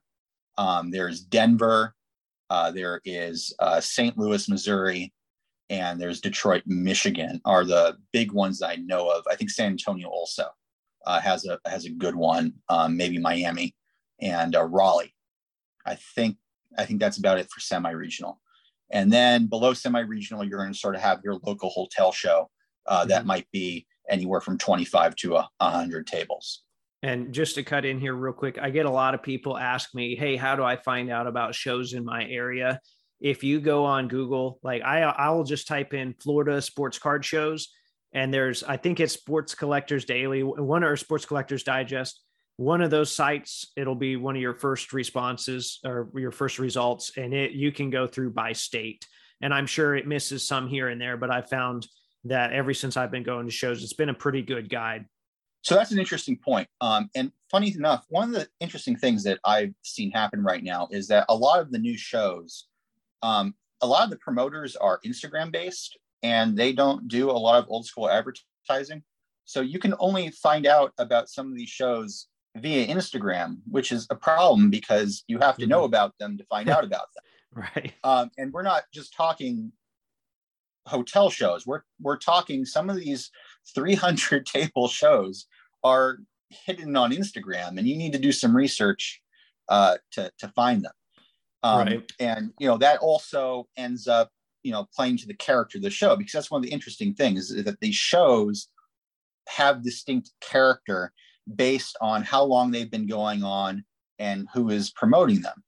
[0.58, 1.96] Um, there's Denver.
[2.52, 4.18] Uh, there is uh, St.
[4.18, 5.14] Louis, Missouri,
[5.70, 7.40] and there's Detroit, Michigan.
[7.46, 9.24] Are the big ones that I know of.
[9.32, 10.48] I think San Antonio also
[11.08, 12.56] uh, has a has a good one.
[12.68, 13.74] Um, maybe Miami
[14.20, 15.16] and uh, Raleigh.
[15.86, 16.36] I think
[16.78, 18.42] I think that's about it for semi-regional.
[18.92, 22.50] And then below semi-regional, you're going to sort of have your local hotel show
[22.86, 23.28] uh, that mm-hmm.
[23.28, 26.64] might be anywhere from 25 to a 100 tables.
[27.04, 29.94] And just to cut in here real quick, I get a lot of people ask
[29.96, 32.80] me, "Hey, how do I find out about shows in my area?"
[33.20, 37.26] If you go on Google, like I I will just type in Florida sports card
[37.26, 37.70] shows
[38.14, 42.22] and there's I think it's Sports Collectors Daily, one or Sports Collectors Digest.
[42.58, 47.18] One of those sites it'll be one of your first responses or your first results
[47.18, 49.06] and it you can go through by state.
[49.44, 51.88] And i'm sure it misses some here and there but i found
[52.26, 55.06] that ever since i've been going to shows it's been a pretty good guide
[55.62, 56.68] So that's an interesting point.
[56.82, 60.88] Um, and funny enough, one of the interesting things that I've seen happen right now
[60.92, 62.68] is that a lot of the new shows,
[63.22, 67.62] um, a lot of the promoters are Instagram based and they don't do a lot
[67.62, 69.04] of old school advertising.
[69.46, 74.08] So you can only find out about some of these shows via Instagram, which is
[74.10, 75.94] a problem because you have to know mm-hmm.
[75.94, 77.24] about them to find out about them.
[77.54, 77.92] Right.
[78.06, 79.74] Um, and we're not just talking
[80.88, 81.68] hotel shows.
[81.68, 83.30] We're we're talking some of these
[83.74, 85.48] 300 table shows
[85.84, 86.20] are
[86.50, 89.22] hidden on Instagram, and you need to do some research
[89.70, 90.92] uh, to to find them.
[91.64, 92.12] Um, right.
[92.20, 94.30] And you know that also ends up
[94.64, 97.14] you know playing to the character of the show because that's one of the interesting
[97.14, 98.68] things is that these shows
[99.48, 101.12] have distinct character
[101.56, 103.84] based on how long they've been going on
[104.20, 105.64] and who is promoting them.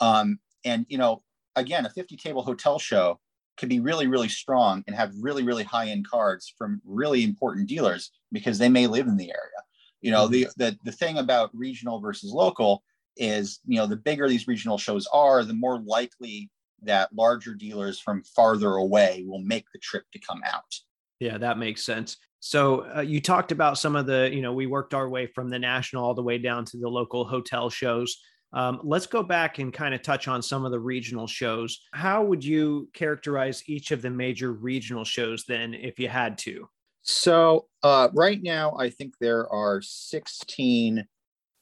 [0.00, 1.22] Um, and you know,
[1.56, 3.18] again, a 50 table hotel show
[3.56, 7.68] can be really, really strong and have really, really high end cards from really important
[7.68, 9.60] dealers because they may live in the area.
[10.00, 10.62] You know, the, mm-hmm.
[10.62, 12.82] the the thing about regional versus local
[13.16, 16.50] is, you know, the bigger these regional shows are, the more likely
[16.82, 20.74] that larger dealers from farther away will make the trip to come out.
[21.20, 22.16] Yeah, that makes sense.
[22.40, 25.48] So uh, you talked about some of the, you know, we worked our way from
[25.48, 28.20] the national all the way down to the local hotel shows.
[28.54, 31.82] Um, let's go back and kind of touch on some of the regional shows.
[31.92, 36.68] How would you characterize each of the major regional shows then, if you had to?
[37.02, 41.04] So uh, right now, I think there are 16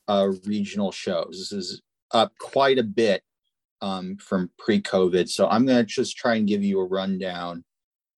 [0.06, 1.48] uh, regional shows.
[1.50, 3.22] This is up quite a bit
[3.80, 5.28] um, from pre-COVID.
[5.28, 7.64] So I'm going to just try and give you a rundown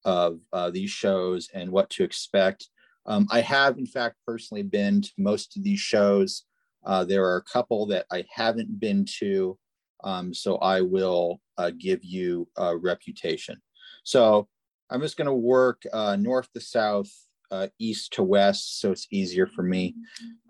[0.05, 2.69] of uh, these shows and what to expect.
[3.07, 6.45] Um, I have, in fact, personally been to most of these shows.
[6.85, 9.59] Uh, there are a couple that I haven't been to,
[10.03, 13.61] um, so I will uh, give you a reputation.
[14.05, 14.49] So
[14.91, 17.11] I'm just going to work uh, north to south,
[17.51, 19.95] uh, east to west, so it's easier for me.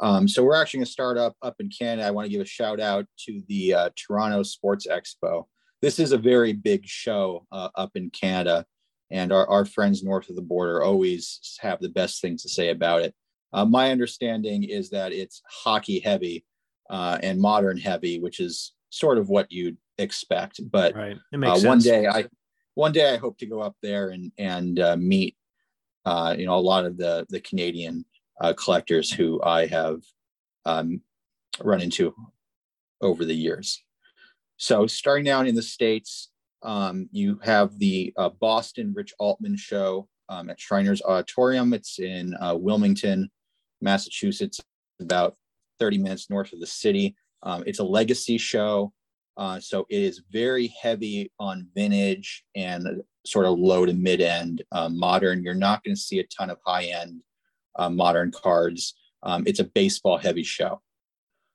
[0.00, 2.06] Um, so we're actually going to start up up in Canada.
[2.06, 5.44] I want to give a shout out to the uh, Toronto Sports Expo.
[5.82, 8.64] This is a very big show up in Canada
[9.10, 12.70] and our, our friends north of the border always have the best things to say
[12.70, 13.14] about it.
[13.54, 16.44] Uh, my understanding is that it's hockey heavy
[16.90, 20.60] uh, and modern heavy, which is sort of what you'd expect.
[20.70, 21.16] But right.
[21.32, 22.26] uh, one day, I
[22.74, 25.36] one day I hope to go up there and and uh, meet
[26.04, 28.04] uh, you know a lot of the the Canadian
[28.40, 30.02] uh, collectors who I have
[30.66, 31.00] um,
[31.62, 32.12] run into
[33.00, 33.82] over the years.
[34.56, 36.30] So starting down in the states,
[36.62, 41.72] um, you have the uh, Boston Rich Altman show um, at Shriners Auditorium.
[41.72, 43.30] It's in uh, Wilmington,
[43.84, 44.60] Massachusetts,
[45.00, 45.36] about
[45.78, 47.14] 30 minutes north of the city.
[47.42, 48.92] Um, it's a legacy show.
[49.36, 54.62] Uh, so it is very heavy on vintage and sort of low to mid end
[54.72, 55.42] uh, modern.
[55.42, 57.20] You're not going to see a ton of high end
[57.76, 58.94] uh, modern cards.
[59.22, 60.80] Um, it's a baseball heavy show.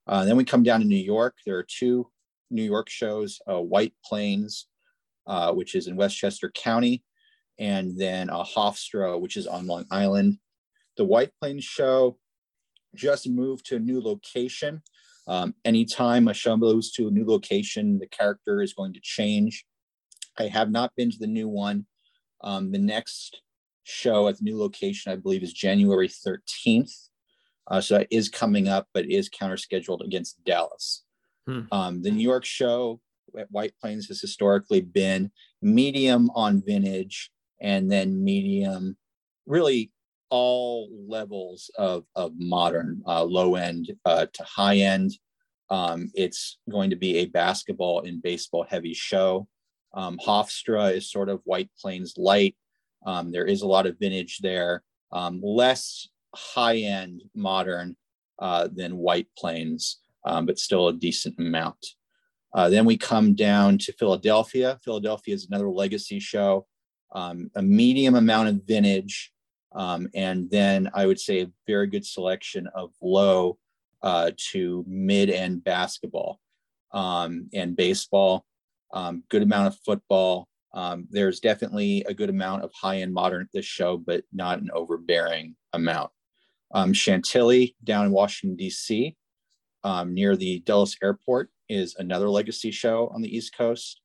[0.07, 1.35] Uh, then we come down to New York.
[1.45, 2.09] There are two
[2.49, 4.67] New York shows White Plains
[5.29, 7.03] uh, which is in Westchester County,
[7.59, 10.39] and then uh, Hofstra, which is on Long Island.
[10.99, 12.17] The White Plains show
[12.93, 14.81] just moved to a new location.
[15.27, 19.63] Um, anytime a show moves to a new location, the character is going to change.
[20.37, 21.85] I have not been to the new one.
[22.41, 23.41] Um, the next
[23.83, 27.07] show at the new location, I believe, is January 13th.
[27.65, 31.05] Uh, so that is coming up, but is counter scheduled against Dallas.
[31.47, 31.61] Hmm.
[31.71, 32.99] Um, the New York show
[33.37, 35.31] at White Plains has historically been
[35.61, 37.31] medium on vintage
[37.61, 38.97] and then medium,
[39.45, 39.93] really
[40.29, 45.11] all levels of, of modern, uh, low end uh, to high end.
[45.69, 49.47] Um, it's going to be a basketball and baseball heavy show.
[49.93, 52.55] Um, Hofstra is sort of White Plains light.
[53.05, 57.95] Um, there is a lot of vintage there, um, less high end modern
[58.39, 61.85] uh, than White Plains, um, but still a decent amount.
[62.53, 64.79] Uh, then we come down to Philadelphia.
[64.83, 66.65] Philadelphia is another legacy show,
[67.13, 69.31] um, a medium amount of vintage,
[69.73, 73.57] um, and then I would say a very good selection of low
[74.01, 76.39] uh, to mid end basketball
[76.91, 78.45] um, and baseball.
[78.93, 80.47] Um, good amount of football.
[80.73, 84.59] Um, there's definitely a good amount of high end modern at this show, but not
[84.59, 86.11] an overbearing amount.
[86.71, 89.15] Um, Chantilly down in Washington D.C.
[90.05, 94.01] near the Dulles Airport is another legacy show on the East Coast.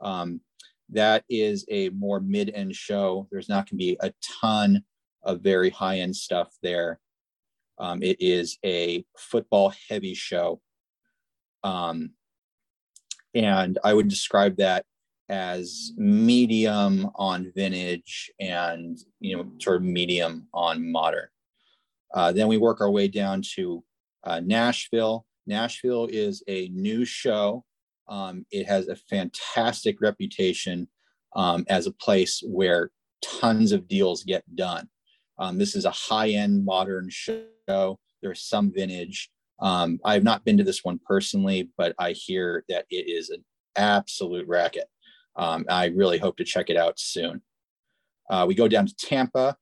[0.00, 0.40] Um,
[0.90, 3.26] that is a more mid-end show.
[3.30, 4.84] There's not going to be a ton
[5.24, 7.00] of very high-end stuff there.
[7.78, 10.60] Um, it is a football-heavy show,
[11.64, 12.10] um,
[13.34, 14.84] and I would describe that
[15.28, 21.28] as medium on vintage and you know sort of medium on modern.
[22.14, 23.82] Uh, then we work our way down to
[24.24, 25.24] uh, Nashville.
[25.46, 27.64] Nashville is a new show.
[28.08, 30.88] Um, it has a fantastic reputation
[31.34, 32.90] um, as a place where
[33.22, 34.88] tons of deals get done.
[35.38, 37.98] Um, this is a high end modern show.
[38.22, 39.30] There's some vintage.
[39.60, 43.30] Um, I have not been to this one personally, but I hear that it is
[43.30, 43.44] an
[43.76, 44.88] absolute racket.
[45.36, 47.42] Um, I really hope to check it out soon.
[48.28, 49.56] Uh, we go down to Tampa.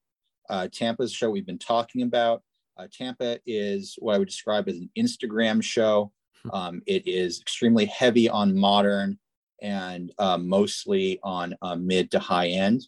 [0.49, 2.43] Uh, Tampa is a show we've been talking about.
[2.77, 6.13] Uh, Tampa is what I would describe as an Instagram show.
[6.45, 6.51] Hmm.
[6.51, 9.19] Um, it is extremely heavy on modern
[9.63, 12.83] and uh, mostly on uh, mid to high end.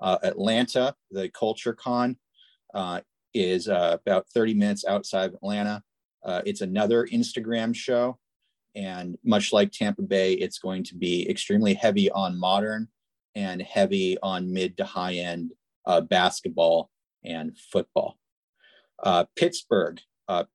[0.00, 2.16] Uh, Atlanta, the Culture Con,
[2.74, 3.00] uh,
[3.34, 5.82] is uh, about 30 minutes outside of Atlanta.
[6.24, 8.18] Uh, it's another Instagram show.
[8.74, 12.88] And much like Tampa Bay, it's going to be extremely heavy on modern
[13.34, 15.52] and heavy on mid to high end
[15.86, 16.90] uh, basketball
[17.24, 18.18] and football.
[19.02, 20.00] Uh, Pittsburgh.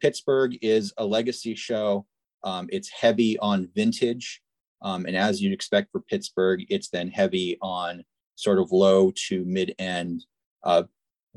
[0.01, 2.05] Pittsburgh is a legacy show.
[2.45, 4.41] Um, it's heavy on vintage.
[4.81, 8.05] Um, and as you'd expect for Pittsburgh, it's then heavy on
[8.36, 10.26] sort of low to mid end
[10.63, 10.84] uh,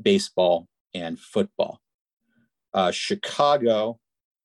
[0.01, 1.79] baseball and football.
[2.73, 3.99] Uh, Chicago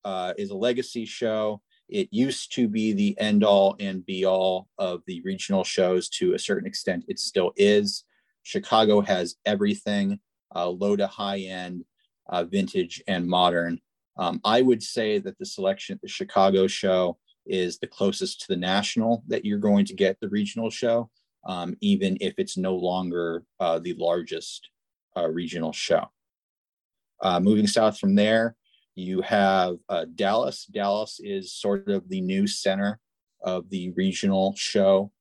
[0.05, 1.61] uh, is a legacy show.
[1.89, 6.35] It used to be the end all and be all of the regional shows to
[6.35, 7.05] a certain extent.
[7.09, 8.05] It still is.
[8.43, 10.21] Chicago has everything
[10.55, 11.85] uh, low to high end,
[12.29, 13.81] uh, vintage, and modern.
[14.17, 18.57] Um, I would say that the selection, the Chicago show, is the closest to the
[18.57, 21.11] national that you're going to get the regional show,
[21.47, 24.71] um, even if it's no longer uh, the largest
[25.17, 26.11] uh, regional show.
[27.23, 28.57] Uh, moving south from there,
[28.95, 30.67] you have uh, Dallas.
[30.67, 33.01] Dallas is sort of the new center
[33.43, 35.13] of the regional show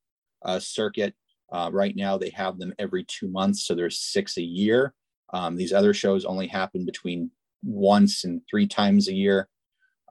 [0.43, 1.13] uh, circuit.
[1.51, 4.93] Uh, right now, they have them every two months, so there's six a year.
[5.33, 7.31] Um, these other shows only happen between
[7.63, 9.49] once and three times a year.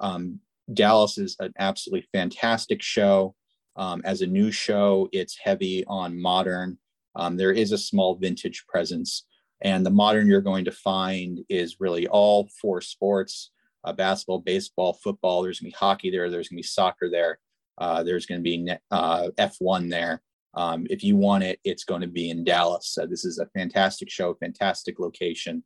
[0.00, 0.40] Um,
[0.72, 3.34] Dallas is an absolutely fantastic show.
[3.76, 6.78] Um, as a new show, it's heavy on modern.
[7.14, 9.24] Um, there is a small vintage presence,
[9.60, 13.50] and the modern you're going to find is really all four sports
[13.84, 15.42] uh, basketball, baseball, football.
[15.42, 16.30] There's going to be hockey there.
[16.30, 17.38] There's going to be soccer there.
[17.78, 20.22] Uh, there's going to be uh, F1 there.
[20.54, 22.96] Um, if you want it, it's going to be in Dallas.
[23.08, 25.64] this is a fantastic show, fantastic location.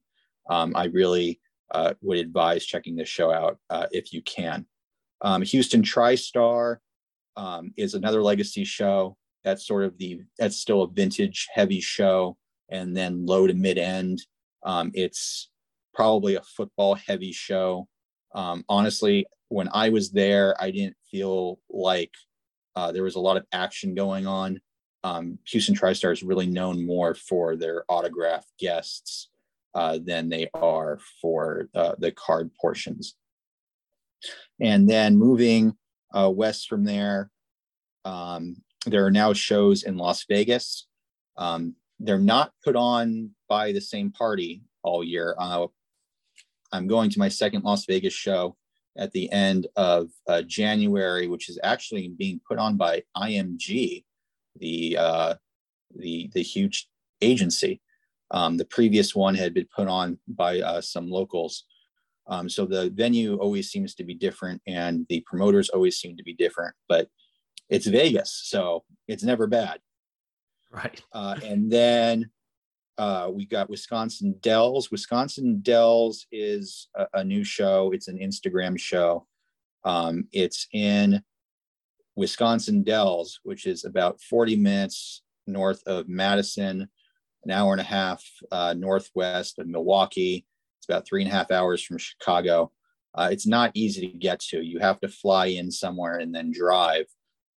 [0.49, 1.41] Um, I really
[1.73, 4.67] uh, would advise checking this show out uh, if you can.
[5.23, 6.77] Um, Houston TriStar
[7.37, 9.17] um, is another legacy show.
[9.45, 12.37] That's sort of the that's still a vintage heavy show,
[12.71, 14.23] and then low to mid end.
[14.65, 15.51] Um, it's
[15.95, 17.89] probably a football heavy show.
[18.35, 22.13] Um, honestly, when I was there, I didn't feel like
[22.75, 24.61] uh, there was a lot of action going on.
[25.05, 29.31] Um, Houston TriStar is really known more for their autograph guests
[29.75, 33.15] uh, than they are for uh, the card portions.
[34.61, 35.77] And then moving
[36.13, 37.31] uh, west from there,
[38.05, 40.87] um, there are now shows in Las Vegas.
[41.37, 45.35] Um, they're not put on by the same party all year.
[45.39, 45.67] Uh,
[46.73, 48.57] I'm going to my second Las Vegas show
[48.97, 54.05] at the end of uh, January, which is actually being put on by IMG,
[54.59, 55.35] the uh,
[55.95, 56.89] the the huge
[57.21, 57.81] agency.
[58.31, 61.65] Um, the previous one had been put on by uh, some locals.
[62.29, 66.23] Um, so the venue always seems to be different, and the promoters always seem to
[66.23, 66.75] be different.
[66.89, 67.09] But
[67.69, 69.81] it's Vegas, so it's never bad.
[70.71, 71.01] Right.
[71.13, 72.31] Uh, and then
[72.99, 74.91] uh, we got Wisconsin Dells.
[74.91, 77.93] Wisconsin Dells is a, a new show.
[77.93, 79.27] It's an Instagram show.
[79.85, 81.23] Um, it's in
[82.17, 86.89] Wisconsin Dells, which is about 40 minutes north of Madison,
[87.45, 90.47] an hour and a half uh, northwest of Milwaukee.
[90.89, 92.73] About three and a half hours from Chicago.
[93.15, 94.63] Uh, it's not easy to get to.
[94.63, 97.07] You have to fly in somewhere and then drive.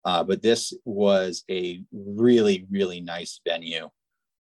[0.06, 3.90] Uh, but this was a really, really nice venue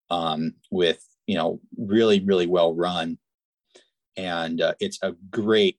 [0.09, 3.17] um, with you know really really well run
[4.17, 5.77] and uh, it's a great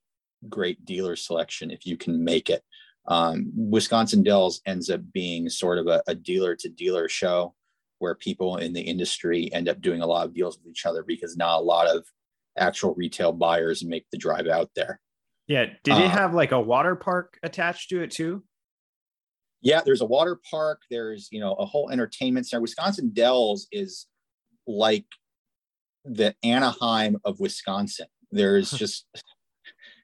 [0.49, 2.63] great dealer selection if you can make it
[3.09, 7.53] um, wisconsin dells ends up being sort of a dealer to dealer show
[7.99, 11.03] where people in the industry end up doing a lot of deals with each other
[11.03, 12.07] because not a lot of
[12.59, 15.01] actual retail buyers make the drive out there
[15.47, 18.43] yeah did it uh, have like a water park attached to it too
[19.63, 24.07] yeah there's a water park there's you know a whole entertainment center wisconsin dells is
[24.67, 25.07] like
[26.05, 28.07] the Anaheim of Wisconsin.
[28.31, 29.07] There's just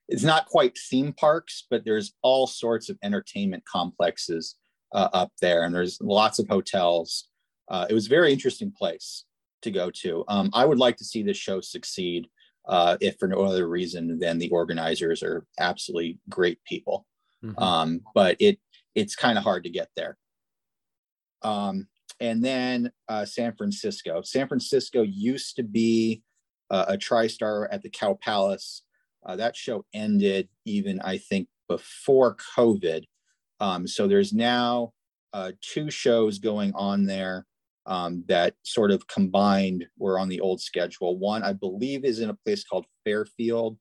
[0.09, 4.57] it's not quite theme parks, but there's all sorts of entertainment complexes
[4.93, 7.29] uh, up there, and there's lots of hotels.
[7.69, 9.25] Uh, it was a very interesting place
[9.63, 10.25] to go to.
[10.29, 12.29] Um, I would like to see this show succeed.
[12.67, 17.07] Uh, if for no other reason than the organizers are absolutely great people.
[17.45, 17.63] Mm-hmm.
[17.63, 18.59] Um, but it
[18.95, 20.17] it's kind of hard to get there.
[21.43, 21.87] Um,
[22.19, 24.23] and then uh, San Francisco.
[24.23, 26.23] San Francisco used to be
[26.71, 28.83] uh, a TriStar at the Cow Palace.
[29.25, 33.05] Uh, that show ended even, I think, before COVID.
[33.61, 34.93] Um, so there's now
[35.33, 37.47] uh, two shows going on there
[37.87, 41.19] um, that sort of combined were on the old schedule.
[41.19, 43.79] One, I believe, is in a place called Fairfield,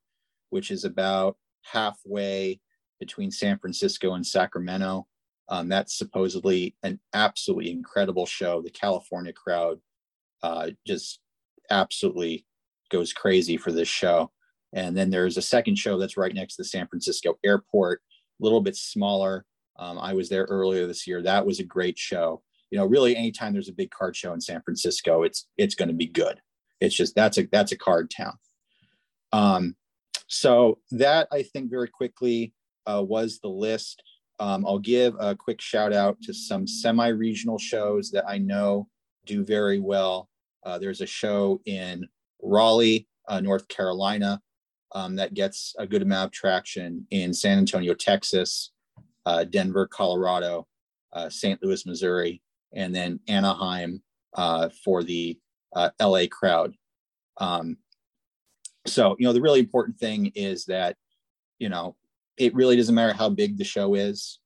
[0.52, 2.60] which is about halfway
[3.00, 5.08] between San Francisco and Sacramento.
[5.50, 8.62] Um, that's supposedly an absolutely incredible show.
[8.62, 9.80] The California crowd
[10.44, 11.20] uh, just
[11.70, 12.46] absolutely
[12.92, 14.32] goes crazy for this show.
[14.74, 18.02] And then there's a second show that's right next to the San Francisco airport,
[18.40, 19.46] a little bit smaller.
[19.78, 21.22] Um, I was there earlier this year.
[21.22, 22.44] That was a great show.
[22.72, 25.90] You know, really, anytime there's a big card show in San Francisco, it's it's going
[25.90, 26.40] to be good.
[26.82, 28.34] It's just that's a that's a card town.
[29.32, 29.76] Um,
[30.28, 32.54] so that I think very quickly
[32.86, 34.02] uh, was the list.
[34.40, 38.88] Um, I'll give a quick shout out to some semi regional shows that I know
[39.26, 40.30] do very well.
[40.64, 42.08] Uh, there's a show in
[42.42, 44.42] Raleigh, uh, North Carolina,
[44.94, 48.72] um, that gets a good amount of traction in San Antonio, Texas,
[49.26, 50.68] uh, Denver, Colorado,
[51.14, 51.62] uh, St.
[51.64, 52.42] Louis, Missouri,
[52.76, 54.04] and then Anaheim
[54.34, 55.40] uh, for the
[56.00, 56.74] LA crowd.
[57.38, 57.78] Um,
[58.86, 60.96] so, you know, the really important thing is that,
[61.60, 61.96] you know,
[62.38, 64.40] it really doesn't matter how big the show is.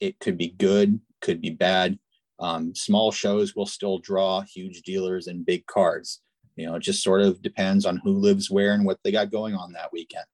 [0.00, 1.98] It could be good, could be bad.
[2.38, 6.20] Um, small shows will still draw huge dealers and big cards.
[6.56, 9.30] You know, it just sort of depends on who lives where and what they got
[9.30, 10.24] going on that weekend.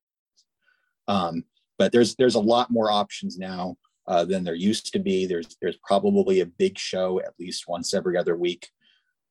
[1.07, 1.45] Um,
[1.79, 3.77] but there's there's a lot more options now
[4.07, 5.27] uh, than there used to be.
[5.27, 8.69] There's there's probably a big show at least once every other week.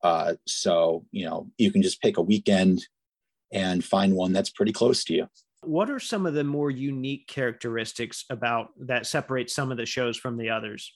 [0.04, 2.86] Uh, so you know you can just pick a weekend
[3.52, 5.28] and find one that's pretty close to you.
[5.64, 10.18] What are some of the more unique characteristics about that separate some of the shows
[10.18, 10.92] from the others?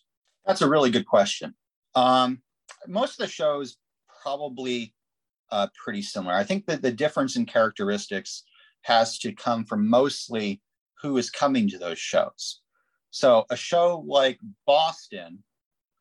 [0.46, 1.54] That's a really good question.
[1.94, 2.42] Um,
[2.88, 3.78] most of the shows
[4.24, 4.94] probably
[5.52, 6.34] uh, pretty similar.
[6.34, 8.44] I think that the difference in characteristics
[8.82, 10.62] has to come from mostly
[11.02, 12.62] who is coming to those shows.
[13.16, 15.44] So a show like Boston,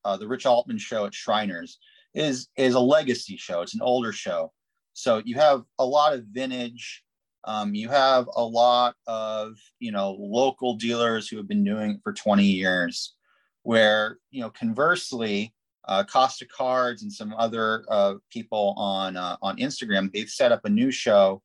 [0.04, 1.78] uh, the Rich Altman show at Shriners,
[2.14, 3.62] is is a legacy show.
[3.62, 4.52] It's an older show.
[4.94, 7.04] So you have a lot of vintage
[7.46, 12.00] um, you have a lot of you know local dealers who have been doing it
[12.02, 13.14] for 20 years
[13.62, 15.54] where you know conversely
[15.86, 20.64] uh, costa cards and some other uh, people on uh, on instagram they've set up
[20.64, 21.42] a new show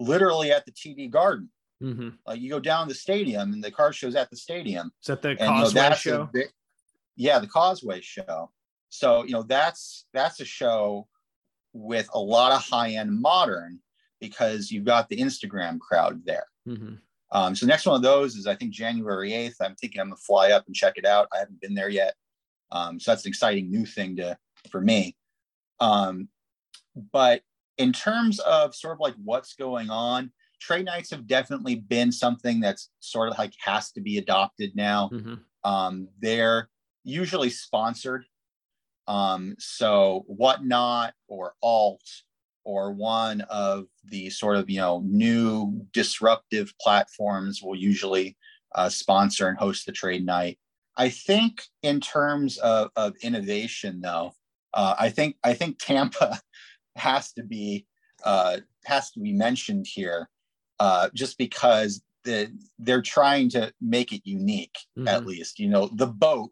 [0.00, 1.50] literally at the td garden
[1.82, 2.08] mm-hmm.
[2.26, 5.22] like you go down the stadium and the car show's at the stadium is that
[5.22, 6.46] the and, causeway you know, show big,
[7.16, 8.50] yeah the causeway show
[8.88, 11.06] so you know that's that's a show
[11.72, 13.80] with a lot of high-end modern
[14.20, 16.46] because you've got the Instagram crowd there.
[16.66, 16.94] Mm-hmm.
[17.30, 19.56] Um, so next one of those is I think January 8th.
[19.60, 21.28] I'm thinking I'm gonna fly up and check it out.
[21.32, 22.14] I haven't been there yet.
[22.72, 24.36] Um, so that's an exciting new thing to
[24.70, 25.16] for me.
[25.80, 26.28] Um,
[27.12, 27.42] but
[27.76, 32.60] in terms of sort of like what's going on, trade nights have definitely been something
[32.60, 35.10] that's sort of like has to be adopted now.
[35.12, 35.34] Mm-hmm.
[35.70, 36.68] Um, they're
[37.04, 38.24] usually sponsored.
[39.06, 42.02] Um, so whatnot or alt
[42.64, 48.36] or one of the sort of you know new disruptive platforms will usually
[48.74, 50.58] uh, sponsor and host the trade night.
[50.96, 54.32] I think in terms of, of innovation, though,
[54.74, 56.40] uh, I think I think Tampa
[56.96, 57.86] has to be
[58.24, 60.28] uh, has to be mentioned here,
[60.80, 64.78] uh, just because the, they're trying to make it unique.
[64.98, 65.08] Mm-hmm.
[65.08, 66.50] At least, you know, the boat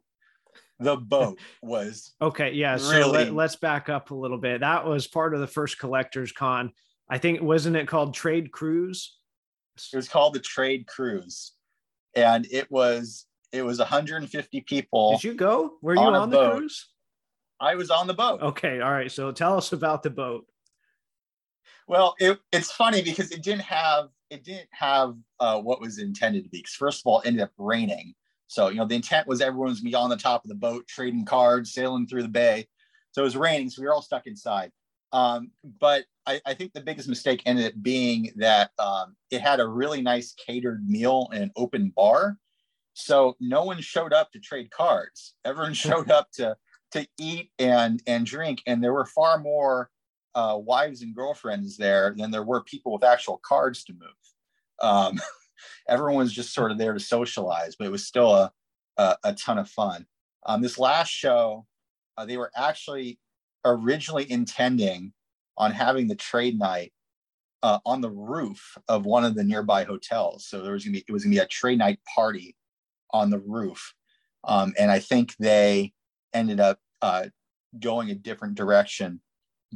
[0.79, 3.31] the boat was okay yeah so really...
[3.31, 4.61] let, us back up a little bit.
[4.61, 6.72] That was part of the first collectors con.
[7.09, 9.16] I think wasn't it called trade cruise?
[9.93, 11.53] It was called the trade cruise.
[12.14, 15.74] And it was it was 150 people did you go?
[15.83, 16.57] Were you on, on the boat.
[16.57, 16.87] cruise?
[17.61, 18.43] I was on the boat.
[18.43, 20.47] Okay all right so tell us about the boat.
[21.87, 26.45] Well it, it's funny because it didn't have it didn't have uh, what was intended
[26.45, 28.14] to be because first of all it ended up raining
[28.49, 30.87] so, you know, the intent was everyone's to be on the top of the boat,
[30.87, 32.68] trading cards, sailing through the bay.
[33.12, 34.70] So it was raining, so we were all stuck inside.
[35.12, 35.51] Um,
[35.81, 39.66] but I, I, think the biggest mistake ended up being that um, it had a
[39.66, 42.37] really nice catered meal and open bar.
[42.95, 45.35] So no one showed up to trade cards.
[45.45, 46.57] Everyone showed up to
[46.93, 49.91] to eat and and drink, and there were far more
[50.37, 54.80] uh, wives and girlfriends there than there were people with actual cards to move.
[54.80, 55.18] Um,
[55.89, 58.53] everyone was just sort of there to socialize, but it was still a,
[58.99, 60.07] a, a ton of fun.
[60.45, 61.66] Um, this last show,
[62.18, 63.18] uh, they were actually
[63.64, 65.14] originally intending
[65.57, 66.93] on having the trade night
[67.62, 70.47] uh, on the roof of one of the nearby hotels.
[70.47, 72.55] So there was gonna be it was gonna be a trade night party
[73.11, 73.95] on the roof,
[74.45, 75.95] um, and I think they
[76.34, 77.26] ended up uh,
[77.80, 79.20] going a different direction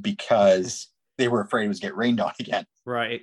[0.01, 0.89] because
[1.19, 2.67] they were afraid it was get rained on again.
[2.85, 3.23] Right.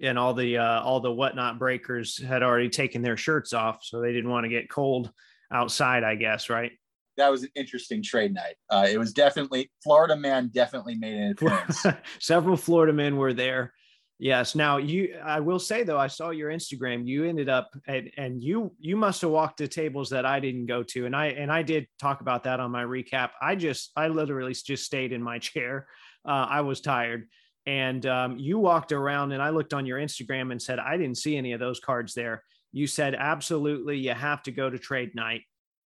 [0.00, 4.00] And all the uh, all the whatnot breakers had already taken their shirts off, so
[4.00, 5.12] they didn't want to get cold
[5.52, 6.02] outside.
[6.02, 6.72] I guess, right?
[7.16, 8.56] That was an interesting trade night.
[8.68, 11.86] Uh, it was definitely Florida man definitely made an appearance.
[12.18, 13.72] Several Florida men were there.
[14.18, 14.54] Yes.
[14.54, 17.06] Now you, I will say though, I saw your Instagram.
[17.06, 20.66] You ended up and and you you must have walked to tables that I didn't
[20.66, 23.30] go to, and I and I did talk about that on my recap.
[23.42, 25.88] I just I literally just stayed in my chair.
[26.24, 27.28] Uh, I was tired,
[27.66, 31.18] and um, you walked around, and I looked on your Instagram and said I didn't
[31.18, 32.44] see any of those cards there.
[32.70, 35.42] You said absolutely you have to go to trade night.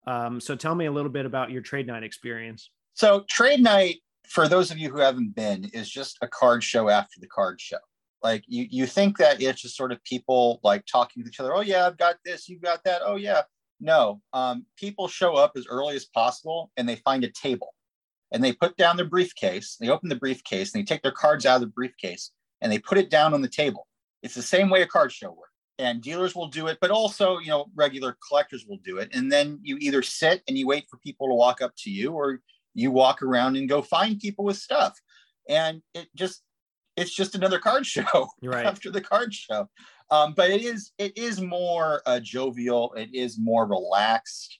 [0.05, 2.71] Um, so tell me a little bit about your trade night experience.
[2.93, 3.97] So trade night,
[4.27, 7.59] for those of you who haven't been, is just a card show after the card
[7.59, 7.77] show
[8.23, 11.55] like you you think that it's just sort of people like talking to each other
[11.55, 13.41] oh yeah i've got this you've got that oh yeah.
[13.79, 17.75] No um, people show up as early as possible and they find a table
[18.31, 21.45] and they put down their briefcase they open the briefcase and they take their cards
[21.45, 23.85] out of the briefcase and they put it down on the table.
[24.23, 27.37] It's the same way a card show works and dealers will do it but also
[27.37, 30.87] you know regular collectors will do it and then you either sit and you wait
[30.89, 32.41] for people to walk up to you or
[32.77, 34.97] you walk around and go find people with stuff.
[35.49, 36.43] And it just
[36.97, 38.65] it's just another card show right.
[38.65, 39.69] after the card show.
[40.09, 42.93] Um, but it is it is more uh, jovial.
[42.93, 44.59] It is more relaxed.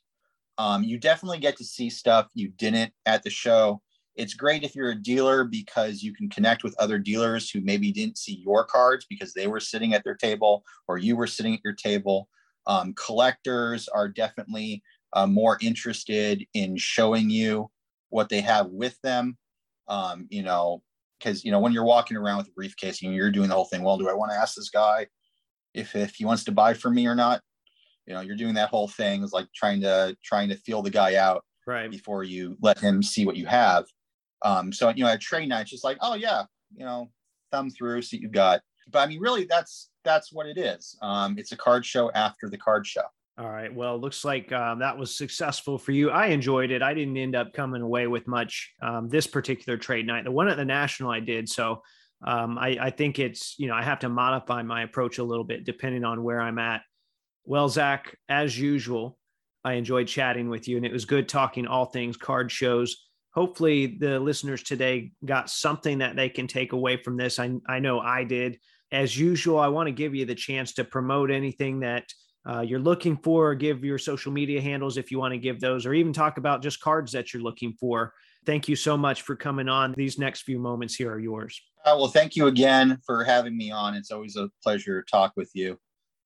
[0.59, 3.81] Um, you definitely get to see stuff you didn't at the show.
[4.15, 7.91] It's great if you're a dealer because you can connect with other dealers who maybe
[7.91, 11.53] didn't see your cards because they were sitting at their table or you were sitting
[11.53, 12.27] at your table.
[12.65, 14.83] Um, collectors are definitely
[15.13, 17.69] uh, more interested in showing you
[18.09, 19.37] what they have with them.
[19.87, 20.81] Um, you know,
[21.19, 23.65] because you know when you're walking around with a briefcase and you're doing the whole
[23.65, 25.07] thing well do i want to ask this guy
[25.77, 27.41] if if he wants to buy from me or not?
[28.05, 30.89] You know you're doing that whole thing is like trying to trying to feel the
[30.89, 31.91] guy out right.
[31.91, 33.85] before you let him see what you have.
[34.43, 36.43] Um so you know at trade night it's just like oh yeah
[36.75, 37.09] you know
[37.51, 38.61] thumb through see what you got.
[38.89, 40.97] But i mean really that's that's what it is.
[41.01, 43.03] Um it's a card show after the card show
[43.39, 43.73] all right.
[43.73, 46.09] Well, looks like um, that was successful for you.
[46.09, 46.81] I enjoyed it.
[46.81, 50.23] I didn't end up coming away with much um, this particular trade night.
[50.23, 51.47] The one at the National I did.
[51.47, 51.83] So
[52.25, 55.43] um, I, I, think it's, you know, I have to modify my approach a little
[55.43, 56.81] bit depending on where I'm at.
[57.45, 59.19] Well, Zach, as usual,
[59.63, 63.05] I enjoyed chatting with you and it was good talking all things card shows.
[63.35, 67.37] Hopefully, the listeners today got something that they can take away from this.
[67.37, 68.57] I, I know I did.
[68.91, 72.05] As usual, I want to give you the chance to promote anything that
[72.47, 75.85] uh, you're looking for, give your social media handles if you want to give those,
[75.85, 78.13] or even talk about just cards that you're looking for.
[78.45, 79.93] Thank you so much for coming on.
[79.97, 81.61] These next few moments here are yours.
[81.85, 83.95] Uh, well, thank you again for having me on.
[83.95, 85.77] It's always a pleasure to talk with you.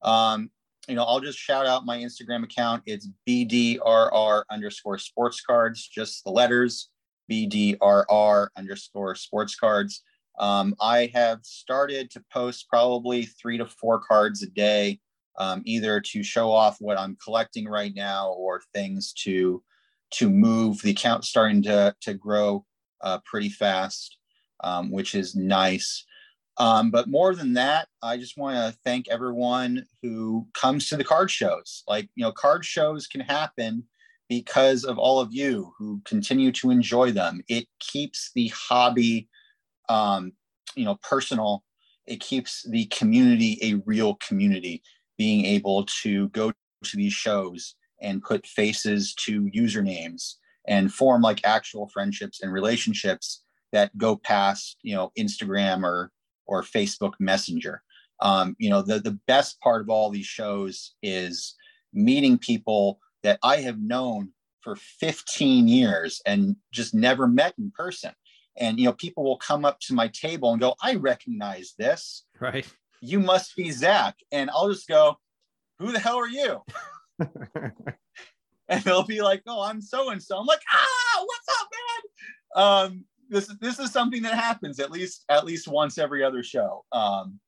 [0.04, 0.52] Um,
[0.88, 2.84] you know, I'll just shout out my Instagram account.
[2.86, 6.90] It's BDRR underscore sports cards, just the letters
[7.32, 10.04] BDRR underscore sports cards.
[10.40, 15.00] Um, I have started to post probably three to four cards a day
[15.38, 19.64] um, either to show off what I'm collecting right now or things to
[20.12, 20.82] to move.
[20.82, 22.66] The account starting to to grow
[23.02, 24.18] uh, pretty fast,
[24.64, 26.06] um, which is nice.
[26.58, 31.04] Um, but more than that, I just want to thank everyone who comes to the
[31.04, 31.84] card shows.
[31.88, 33.86] Like you know, card shows can happen
[34.30, 37.42] because of all of you who continue to enjoy them.
[37.50, 39.28] It keeps the hobby,
[39.90, 40.34] um,
[40.76, 41.64] you know, personal.
[42.08, 44.84] It keeps the community a real community
[45.22, 46.52] being able to go
[46.84, 50.34] to these shows and put faces to usernames
[50.68, 56.12] and form like actual friendships and relationships that go past you know instagram or
[56.48, 57.84] or facebook messenger.
[58.20, 61.54] Um, you know the, the best part of all these shows is
[61.94, 68.14] meeting people that i have known for 15 years and just never met in person.
[68.58, 72.26] And you know people will come up to my table and go i recognize this.
[72.40, 72.66] Right
[73.02, 74.16] you must be Zach.
[74.32, 75.18] And I'll just go,
[75.80, 76.62] who the hell are you?
[78.70, 80.38] and they'll be like, oh, I'm so and so.
[80.38, 82.64] I'm like, ah, what's up, man?
[82.64, 86.86] Um, this this is something that happens at least at least once every other show.
[86.92, 87.40] Um,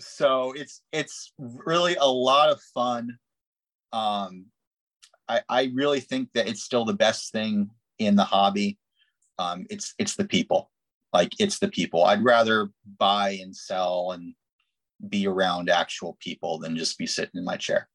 [0.00, 3.18] so it's it's really a lot of fun.
[3.92, 4.46] Um,
[5.28, 8.78] I I really think that it's still the best thing in the hobby.
[9.38, 10.70] Um, it's it's the people,
[11.12, 12.04] like it's the people.
[12.04, 14.34] I'd rather buy and sell and
[15.08, 17.88] be around actual people than just be sitting in my chair.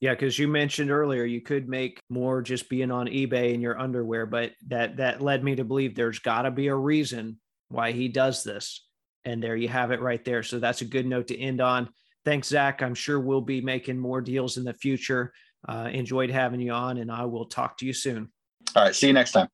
[0.00, 3.78] Yeah, because you mentioned earlier you could make more just being on eBay in your
[3.78, 7.38] underwear, but that that led me to believe there's got to be a reason
[7.68, 8.86] why he does this.
[9.24, 10.42] And there you have it right there.
[10.42, 11.88] So that's a good note to end on.
[12.24, 12.82] Thanks, Zach.
[12.82, 15.32] I'm sure we'll be making more deals in the future.
[15.66, 18.30] Uh, enjoyed having you on, and I will talk to you soon.
[18.76, 18.94] All right.
[18.94, 19.48] See you next time.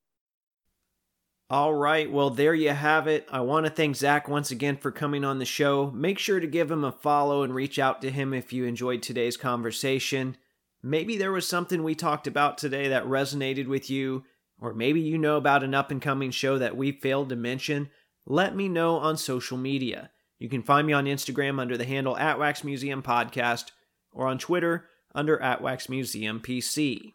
[1.51, 2.09] All right.
[2.09, 3.27] Well, there you have it.
[3.29, 5.91] I want to thank Zach once again for coming on the show.
[5.91, 9.03] Make sure to give him a follow and reach out to him if you enjoyed
[9.03, 10.37] today's conversation.
[10.81, 14.23] Maybe there was something we talked about today that resonated with you,
[14.61, 17.91] or maybe you know about an up and coming show that we failed to mention.
[18.25, 20.13] Let me know on social media.
[20.39, 23.73] You can find me on Instagram under the handle at Wax Museum Podcast
[24.13, 24.87] or on Twitter
[25.17, 27.15] under at Wax Museum PC.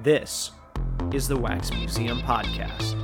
[0.03, 0.51] this
[1.13, 3.02] is the Wax Museum Podcast.